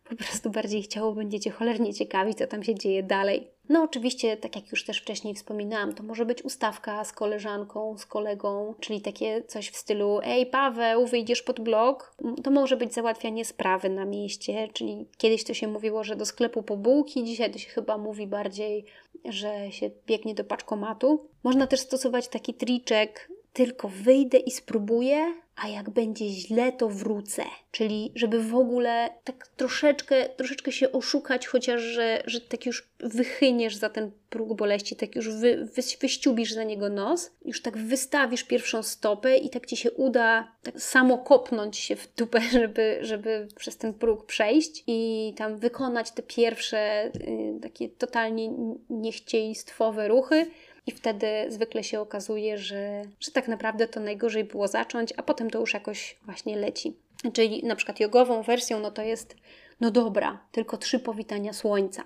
po 0.09 0.15
prostu 0.15 0.49
bardziej 0.49 0.83
chciało, 0.83 1.11
będziecie 1.11 1.51
cholernie 1.51 1.93
ciekawi, 1.93 2.35
co 2.35 2.47
tam 2.47 2.63
się 2.63 2.75
dzieje 2.75 3.03
dalej. 3.03 3.47
No, 3.69 3.83
oczywiście, 3.83 4.37
tak 4.37 4.55
jak 4.55 4.71
już 4.71 4.85
też 4.85 5.01
wcześniej 5.01 5.35
wspominałam, 5.35 5.93
to 5.93 6.03
może 6.03 6.25
być 6.25 6.43
ustawka 6.43 7.03
z 7.03 7.11
koleżanką, 7.11 7.97
z 7.97 8.05
kolegą, 8.05 8.73
czyli 8.79 9.01
takie 9.01 9.43
coś 9.43 9.69
w 9.69 9.77
stylu: 9.77 10.19
Ej, 10.23 10.45
Paweł, 10.45 11.07
wyjdziesz 11.07 11.41
pod 11.41 11.59
blog. 11.59 12.15
To 12.43 12.51
może 12.51 12.77
być 12.77 12.93
załatwianie 12.93 13.45
sprawy 13.45 13.89
na 13.89 14.05
mieście, 14.05 14.67
czyli 14.73 15.07
kiedyś 15.17 15.43
to 15.43 15.53
się 15.53 15.67
mówiło, 15.67 16.03
że 16.03 16.15
do 16.15 16.25
sklepu 16.25 16.63
po 16.63 16.77
bułki, 16.77 17.23
dzisiaj 17.23 17.51
to 17.51 17.59
się 17.59 17.69
chyba 17.69 17.97
mówi 17.97 18.27
bardziej, 18.27 18.85
że 19.25 19.71
się 19.71 19.91
biegnie 20.07 20.35
do 20.35 20.43
paczkomatu. 20.43 21.29
Można 21.43 21.67
też 21.67 21.79
stosować 21.79 22.27
taki 22.27 22.53
triczek, 22.53 23.29
tylko 23.53 23.87
wyjdę 23.87 24.37
i 24.37 24.51
spróbuję, 24.51 25.33
a 25.55 25.67
jak 25.67 25.89
będzie 25.89 26.29
źle, 26.29 26.71
to 26.71 26.89
wrócę. 26.89 27.43
Czyli 27.71 28.11
żeby 28.15 28.43
w 28.43 28.55
ogóle 28.55 29.09
tak 29.23 29.47
troszeczkę, 29.47 30.29
troszeczkę 30.29 30.71
się 30.71 30.91
oszukać, 30.91 31.47
chociaż 31.47 31.81
że, 31.81 32.23
że 32.25 32.41
tak 32.41 32.65
już 32.65 32.89
wychyniesz 32.99 33.75
za 33.75 33.89
ten 33.89 34.11
próg 34.29 34.57
boleści, 34.57 34.95
tak 34.95 35.15
już 35.15 35.29
wy, 35.29 35.65
wy, 35.75 35.81
wyściubisz 36.01 36.53
za 36.53 36.63
niego 36.63 36.89
nos, 36.89 37.31
już 37.45 37.61
tak 37.61 37.77
wystawisz 37.77 38.43
pierwszą 38.43 38.83
stopę 38.83 39.37
i 39.37 39.49
tak 39.49 39.65
ci 39.65 39.77
się 39.77 39.91
uda 39.91 40.51
tak 40.63 40.81
samo 40.81 41.17
kopnąć 41.17 41.77
się 41.77 41.95
w 41.95 42.15
dupę, 42.15 42.41
żeby, 42.61 42.97
żeby 43.01 43.47
przez 43.55 43.77
ten 43.77 43.93
próg 43.93 44.25
przejść 44.25 44.83
i 44.87 45.33
tam 45.37 45.57
wykonać 45.57 46.11
te 46.11 46.23
pierwsze 46.23 47.11
y, 47.15 47.59
takie 47.61 47.89
totalnie 47.89 48.49
niechciejstwowe 48.89 50.07
ruchy 50.07 50.45
i 50.87 50.91
wtedy 50.91 51.27
zwykle 51.49 51.83
się 51.83 51.99
okazuje, 51.99 52.57
że, 52.57 53.01
że 53.19 53.31
tak 53.31 53.47
naprawdę 53.47 53.87
to 53.87 53.99
najgorzej 53.99 54.43
było 54.43 54.67
zacząć, 54.67 55.13
a 55.17 55.23
potem 55.23 55.49
to 55.49 55.59
już 55.59 55.73
jakoś 55.73 56.19
właśnie 56.25 56.57
leci. 56.57 56.97
Czyli 57.33 57.63
na 57.63 57.75
przykład 57.75 57.99
jogową 57.99 58.41
wersją, 58.41 58.79
no 58.79 58.91
to 58.91 59.01
jest, 59.01 59.35
no 59.81 59.91
dobra, 59.91 60.45
tylko 60.51 60.77
trzy 60.77 60.99
powitania 60.99 61.53
słońca. 61.53 62.03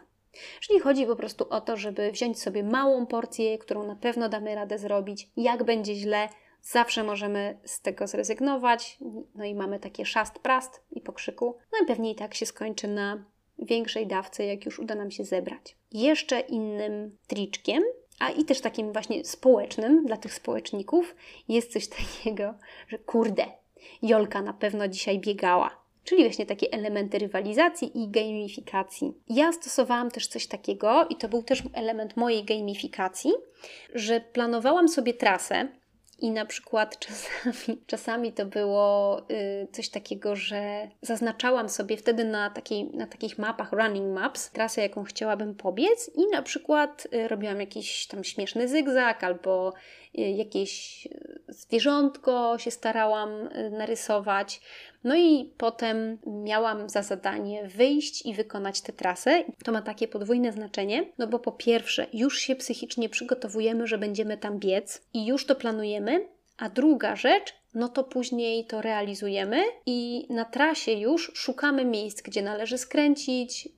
Czyli 0.60 0.80
chodzi 0.80 1.06
po 1.06 1.16
prostu 1.16 1.50
o 1.50 1.62
to, 1.62 1.78
żeby 1.78 2.12
wziąć 2.12 2.42
sobie 2.42 2.64
małą 2.64 3.06
porcję, 3.06 3.58
którą 3.58 3.88
na 3.88 3.96
pewno 3.96 4.30
damy 4.30 4.56
radę 4.56 4.78
zrobić. 4.78 5.30
Jak 5.38 5.64
będzie 5.64 5.96
źle, 5.96 6.30
zawsze 6.62 7.04
możemy 7.04 7.58
z 7.64 7.82
tego 7.82 8.08
zrezygnować. 8.08 8.98
No 9.36 9.46
i 9.46 9.56
mamy 9.56 9.80
takie 9.80 10.06
szast 10.06 10.40
prast 10.40 10.82
i 10.92 11.02
pokrzyku. 11.02 11.58
No 11.72 11.84
i 11.84 11.88
pewnie 11.88 12.12
i 12.12 12.16
tak 12.16 12.34
się 12.34 12.46
skończy 12.46 12.88
na 12.88 13.24
większej 13.60 14.08
dawce, 14.08 14.46
jak 14.46 14.66
już 14.66 14.80
uda 14.80 14.96
nam 14.96 15.12
się 15.12 15.24
zebrać. 15.24 15.78
Jeszcze 15.92 16.40
innym 16.40 17.18
triczkiem 17.28 17.84
a 18.20 18.30
i 18.30 18.44
też 18.46 18.62
takim 18.62 18.94
właśnie 18.94 19.26
społecznym 19.26 20.06
dla 20.06 20.18
tych 20.18 20.34
społeczników 20.34 21.16
jest 21.48 21.74
coś 21.74 21.88
takiego, 21.98 22.54
że 22.88 22.98
kurde, 22.98 23.46
Jolka 24.02 24.42
na 24.42 24.54
pewno 24.54 24.88
dzisiaj 24.88 25.20
biegała. 25.20 25.88
Czyli 26.04 26.24
właśnie 26.24 26.46
takie 26.46 26.72
elementy 26.72 27.20
rywalizacji 27.20 28.04
i 28.04 28.10
gamifikacji. 28.10 29.14
Ja 29.30 29.52
stosowałam 29.52 30.12
też 30.12 30.28
coś 30.28 30.48
takiego, 30.48 31.08
i 31.10 31.16
to 31.16 31.30
był 31.30 31.44
też 31.44 31.64
element 31.74 32.18
mojej 32.18 32.44
gamifikacji, 32.44 33.32
że 33.96 34.22
planowałam 34.22 34.90
sobie 34.90 35.14
trasę, 35.14 35.68
i 36.20 36.32
na 36.32 36.46
przykład 36.46 37.00
czasami, 37.00 37.82
czasami 37.88 38.34
to 38.34 38.46
było 38.46 39.20
y, 39.32 39.68
coś 39.72 39.90
takiego, 39.90 40.36
że 40.36 40.90
zaznaczałam 41.02 41.70
sobie 41.70 41.98
wtedy 41.98 42.26
na, 42.26 42.50
takiej, 42.50 42.86
na 42.86 43.08
takich 43.08 43.38
mapach, 43.38 43.72
running 43.72 44.16
maps, 44.16 44.52
trasę, 44.52 44.82
jaką 44.82 45.04
chciałabym 45.04 45.56
pobiec, 45.56 46.12
i 46.16 46.28
na 46.32 46.42
przykład 46.42 47.08
y, 47.14 47.28
robiłam 47.28 47.60
jakiś 47.60 48.08
tam 48.08 48.24
śmieszny 48.24 48.68
zygzak 48.68 49.24
albo 49.24 49.74
y, 50.18 50.22
jakieś 50.22 51.08
zwierzątko 51.48 52.58
się 52.58 52.72
starałam 52.72 53.50
narysować. 53.72 54.62
No 55.08 55.16
i 55.16 55.54
potem 55.58 56.18
miałam 56.26 56.90
za 56.90 57.04
zadanie 57.04 57.68
wyjść 57.68 58.26
i 58.26 58.34
wykonać 58.34 58.82
tę 58.82 58.94
trasę. 58.94 59.44
To 59.66 59.72
ma 59.72 59.82
takie 59.82 60.08
podwójne 60.08 60.52
znaczenie, 60.52 61.06
no 61.18 61.28
bo 61.28 61.40
po 61.40 61.52
pierwsze, 61.52 62.08
już 62.14 62.40
się 62.40 62.56
psychicznie 62.56 63.10
przygotowujemy, 63.10 63.88
że 63.88 63.98
będziemy 63.98 64.38
tam 64.38 64.60
biec 64.60 65.02
i 65.14 65.26
już 65.26 65.46
to 65.46 65.56
planujemy, 65.56 66.28
a 66.58 66.70
druga 66.70 67.16
rzecz, 67.16 67.54
no 67.74 67.90
to 67.90 68.04
później 68.04 68.66
to 68.66 68.82
realizujemy 68.82 69.64
i 69.86 70.28
na 70.30 70.46
trasie 70.46 70.92
już 70.92 71.32
szukamy 71.36 71.86
miejsc, 71.86 72.22
gdzie 72.22 72.42
należy 72.42 72.78
skręcić. 72.78 73.66
Yy, 73.66 73.72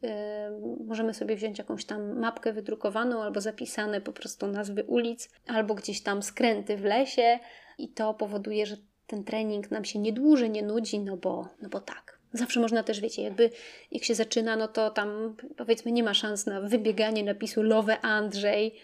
możemy 0.86 1.14
sobie 1.14 1.36
wziąć 1.36 1.58
jakąś 1.58 1.86
tam 1.86 2.20
mapkę 2.20 2.54
wydrukowaną 2.54 3.24
albo 3.24 3.42
zapisane 3.42 4.02
po 4.02 4.14
prostu 4.14 4.48
nazwy 4.48 4.84
ulic, 4.84 5.30
albo 5.48 5.76
gdzieś 5.76 6.02
tam 6.02 6.24
skręty 6.24 6.78
w 6.78 6.84
lesie. 6.84 7.40
I 7.78 7.88
to 7.88 8.14
powoduje, 8.14 8.66
że 8.66 8.78
ten 9.10 9.24
trening 9.24 9.72
nam 9.72 9.86
się 9.86 10.00
nie 10.00 10.14
dłuży, 10.14 10.50
nie 10.50 10.64
nudzi, 10.64 11.00
no 11.00 11.18
bo, 11.18 11.48
no 11.62 11.70
bo 11.70 11.80
tak. 11.80 12.20
Zawsze 12.34 12.60
można 12.60 12.84
też, 12.84 13.02
wiecie, 13.02 13.22
jakby 13.22 13.50
jak 13.92 14.04
się 14.04 14.16
zaczyna, 14.16 14.56
no 14.56 14.68
to 14.68 14.90
tam 14.90 15.36
powiedzmy 15.58 15.92
nie 15.92 16.04
ma 16.04 16.14
szans 16.14 16.46
na 16.46 16.62
wybieganie 16.62 17.24
napisu 17.24 17.64
Love 17.64 18.02
Andrzej, 18.02 18.76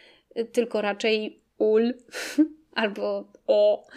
tylko 0.51 0.81
raczej 0.81 1.39
ul 1.57 1.93
albo 2.81 3.27
o, 3.47 3.87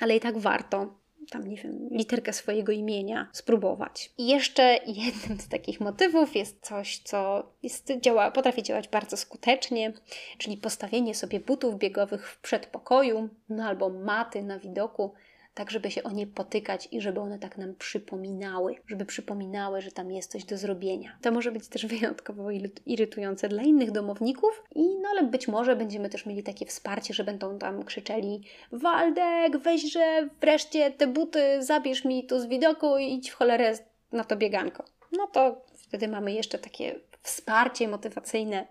ale 0.00 0.16
i 0.16 0.20
tak 0.20 0.38
warto 0.38 0.98
tam, 1.30 1.48
nie 1.48 1.56
wiem, 1.56 1.88
literkę 1.90 2.32
swojego 2.32 2.72
imienia 2.72 3.28
spróbować. 3.32 4.12
I 4.18 4.28
jeszcze 4.28 4.78
jednym 4.86 5.40
z 5.40 5.48
takich 5.48 5.80
motywów 5.80 6.36
jest 6.36 6.66
coś, 6.66 6.98
co 6.98 7.52
jest, 7.62 7.92
działa, 8.00 8.30
potrafi 8.30 8.62
działać 8.62 8.88
bardzo 8.88 9.16
skutecznie, 9.16 9.92
czyli 10.38 10.56
postawienie 10.56 11.14
sobie 11.14 11.40
butów 11.40 11.78
biegowych 11.78 12.28
w 12.30 12.40
przedpokoju, 12.40 13.28
no 13.48 13.64
albo 13.64 13.88
maty 13.88 14.42
na 14.42 14.58
widoku, 14.58 15.12
tak 15.58 15.70
żeby 15.70 15.90
się 15.90 16.02
o 16.02 16.10
nie 16.10 16.26
potykać 16.26 16.88
i 16.92 17.00
żeby 17.00 17.20
one 17.20 17.38
tak 17.38 17.58
nam 17.58 17.74
przypominały, 17.74 18.76
żeby 18.86 19.04
przypominały, 19.04 19.80
że 19.80 19.90
tam 19.92 20.10
jest 20.10 20.30
coś 20.30 20.44
do 20.44 20.58
zrobienia. 20.58 21.18
To 21.22 21.32
może 21.32 21.52
być 21.52 21.68
też 21.68 21.86
wyjątkowo 21.96 22.48
irytujące 22.86 23.48
dla 23.48 23.62
innych 23.62 23.90
domowników, 23.90 24.62
i 24.74 24.82
no 25.02 25.08
ale 25.10 25.22
być 25.22 25.48
może 25.48 25.76
będziemy 25.76 26.08
też 26.08 26.26
mieli 26.26 26.42
takie 26.42 26.66
wsparcie, 26.66 27.14
że 27.14 27.24
będą 27.24 27.58
tam 27.58 27.84
krzyczeli 27.84 28.42
Waldek, 28.72 29.58
weźże 29.58 30.28
wreszcie 30.40 30.90
te 30.90 31.06
buty, 31.06 31.62
zabierz 31.62 32.04
mi 32.04 32.26
tu 32.26 32.40
z 32.40 32.46
widoku 32.46 32.98
i 32.98 33.14
idź 33.14 33.30
w 33.30 33.34
cholerę 33.34 33.72
na 34.12 34.24
to 34.24 34.36
bieganko. 34.36 34.84
No 35.12 35.26
to 35.26 35.64
wtedy 35.74 36.08
mamy 36.08 36.32
jeszcze 36.32 36.58
takie 36.58 37.00
wsparcie 37.22 37.88
motywacyjne 37.88 38.66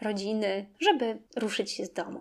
rodziny, 0.00 0.66
żeby 0.80 1.18
ruszyć 1.36 1.70
się 1.70 1.84
z 1.84 1.92
domu. 1.92 2.20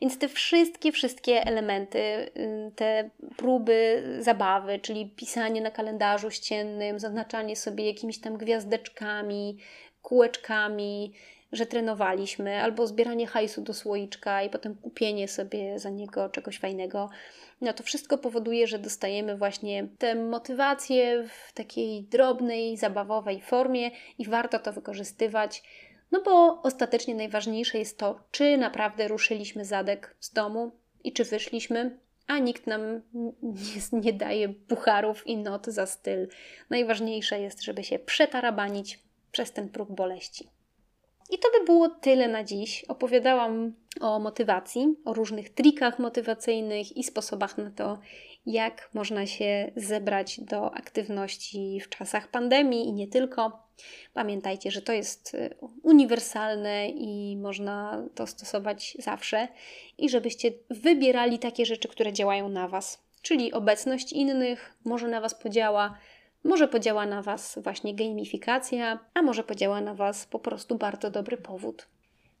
Więc 0.00 0.18
te 0.18 0.28
wszystkie, 0.28 0.92
wszystkie 0.92 1.42
elementy, 1.46 1.98
y, 1.98 2.72
te 2.76 3.10
próby 3.36 4.02
zabawy, 4.20 4.78
czyli 4.78 5.06
pisanie 5.06 5.60
na 5.60 5.70
kalendarzu 5.70 6.30
ściennym, 6.30 6.98
zaznaczanie 6.98 7.56
sobie 7.56 7.86
jakimiś 7.86 8.20
tam 8.20 8.36
gwiazdeczkami, 8.36 9.58
kółeczkami, 10.02 11.12
że 11.52 11.66
trenowaliśmy, 11.66 12.62
albo 12.62 12.86
zbieranie 12.86 13.26
hajsu 13.26 13.62
do 13.62 13.74
słoiczka 13.74 14.42
i 14.42 14.50
potem 14.50 14.74
kupienie 14.74 15.28
sobie 15.28 15.78
za 15.78 15.90
niego 15.90 16.28
czegoś 16.28 16.58
fajnego, 16.58 17.10
no 17.60 17.72
to 17.72 17.82
wszystko 17.82 18.18
powoduje, 18.18 18.66
że 18.66 18.78
dostajemy 18.78 19.36
właśnie 19.36 19.88
tę 19.98 20.14
motywację 20.14 21.24
w 21.28 21.52
takiej 21.52 22.02
drobnej, 22.02 22.76
zabawowej 22.76 23.40
formie 23.40 23.90
i 24.18 24.24
warto 24.26 24.58
to 24.58 24.72
wykorzystywać 24.72 25.62
no 26.12 26.22
bo 26.22 26.62
ostatecznie 26.62 27.14
najważniejsze 27.14 27.78
jest 27.78 27.98
to, 27.98 28.20
czy 28.30 28.56
naprawdę 28.56 29.08
ruszyliśmy 29.08 29.64
zadek 29.64 30.16
z 30.20 30.32
domu 30.32 30.72
i 31.04 31.12
czy 31.12 31.24
wyszliśmy, 31.24 31.98
a 32.26 32.38
nikt 32.38 32.66
nam 32.66 32.80
nie, 33.42 34.00
nie 34.00 34.12
daje 34.12 34.48
pucharów 34.48 35.26
i 35.26 35.36
not 35.36 35.66
za 35.66 35.86
styl. 35.86 36.28
Najważniejsze 36.70 37.40
jest, 37.40 37.62
żeby 37.62 37.84
się 37.84 37.98
przetarabanić 37.98 38.98
przez 39.32 39.52
ten 39.52 39.68
próg 39.68 39.92
boleści. 39.92 40.48
I 41.30 41.38
to 41.38 41.48
by 41.58 41.64
było 41.64 41.88
tyle 41.88 42.28
na 42.28 42.44
dziś. 42.44 42.84
Opowiadałam 42.84 43.72
o 44.00 44.18
motywacji, 44.18 44.96
o 45.04 45.14
różnych 45.14 45.50
trikach 45.50 45.98
motywacyjnych 45.98 46.96
i 46.96 47.04
sposobach 47.04 47.58
na 47.58 47.70
to, 47.70 47.98
jak 48.46 48.90
można 48.94 49.26
się 49.26 49.72
zebrać 49.76 50.40
do 50.40 50.74
aktywności 50.74 51.80
w 51.80 51.88
czasach 51.88 52.28
pandemii 52.28 52.88
i 52.88 52.92
nie 52.92 53.08
tylko. 53.08 53.67
Pamiętajcie, 54.14 54.70
że 54.70 54.82
to 54.82 54.92
jest 54.92 55.34
y, 55.34 55.54
uniwersalne 55.82 56.88
i 56.88 57.36
można 57.36 58.04
to 58.14 58.26
stosować 58.26 58.96
zawsze, 58.98 59.48
i 59.98 60.08
żebyście 60.08 60.52
wybierali 60.70 61.38
takie 61.38 61.66
rzeczy, 61.66 61.88
które 61.88 62.12
działają 62.12 62.48
na 62.48 62.68
Was. 62.68 63.02
Czyli 63.22 63.52
obecność 63.52 64.12
innych 64.12 64.74
może 64.84 65.08
na 65.08 65.20
Was 65.20 65.34
podziała, 65.34 65.98
może 66.44 66.68
podziała 66.68 67.06
na 67.06 67.22
Was 67.22 67.58
właśnie 67.62 67.94
gamifikacja, 67.94 68.98
a 69.14 69.22
może 69.22 69.44
podziała 69.44 69.80
na 69.80 69.94
Was 69.94 70.26
po 70.26 70.38
prostu 70.38 70.74
bardzo 70.74 71.10
dobry 71.10 71.36
powód. 71.36 71.86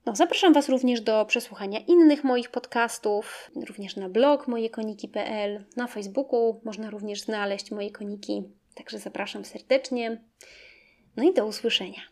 No, 0.06 0.16
zapraszam 0.16 0.52
Was 0.52 0.68
również 0.68 1.00
do 1.00 1.24
przesłuchania 1.24 1.78
innych 1.78 2.24
moich 2.24 2.50
podcastów, 2.50 3.50
również 3.68 3.96
na 3.96 4.08
blog 4.08 4.48
mojekoniki.pl, 4.48 5.64
na 5.76 5.86
Facebooku 5.86 6.60
można 6.64 6.90
również 6.90 7.20
znaleźć 7.20 7.70
moje 7.70 7.90
koniki, 7.90 8.42
także 8.74 8.98
zapraszam 8.98 9.44
serdecznie. 9.44 10.20
No 11.18 11.24
i 11.24 11.34
do 11.34 11.46
usłyszenia. 11.46 12.08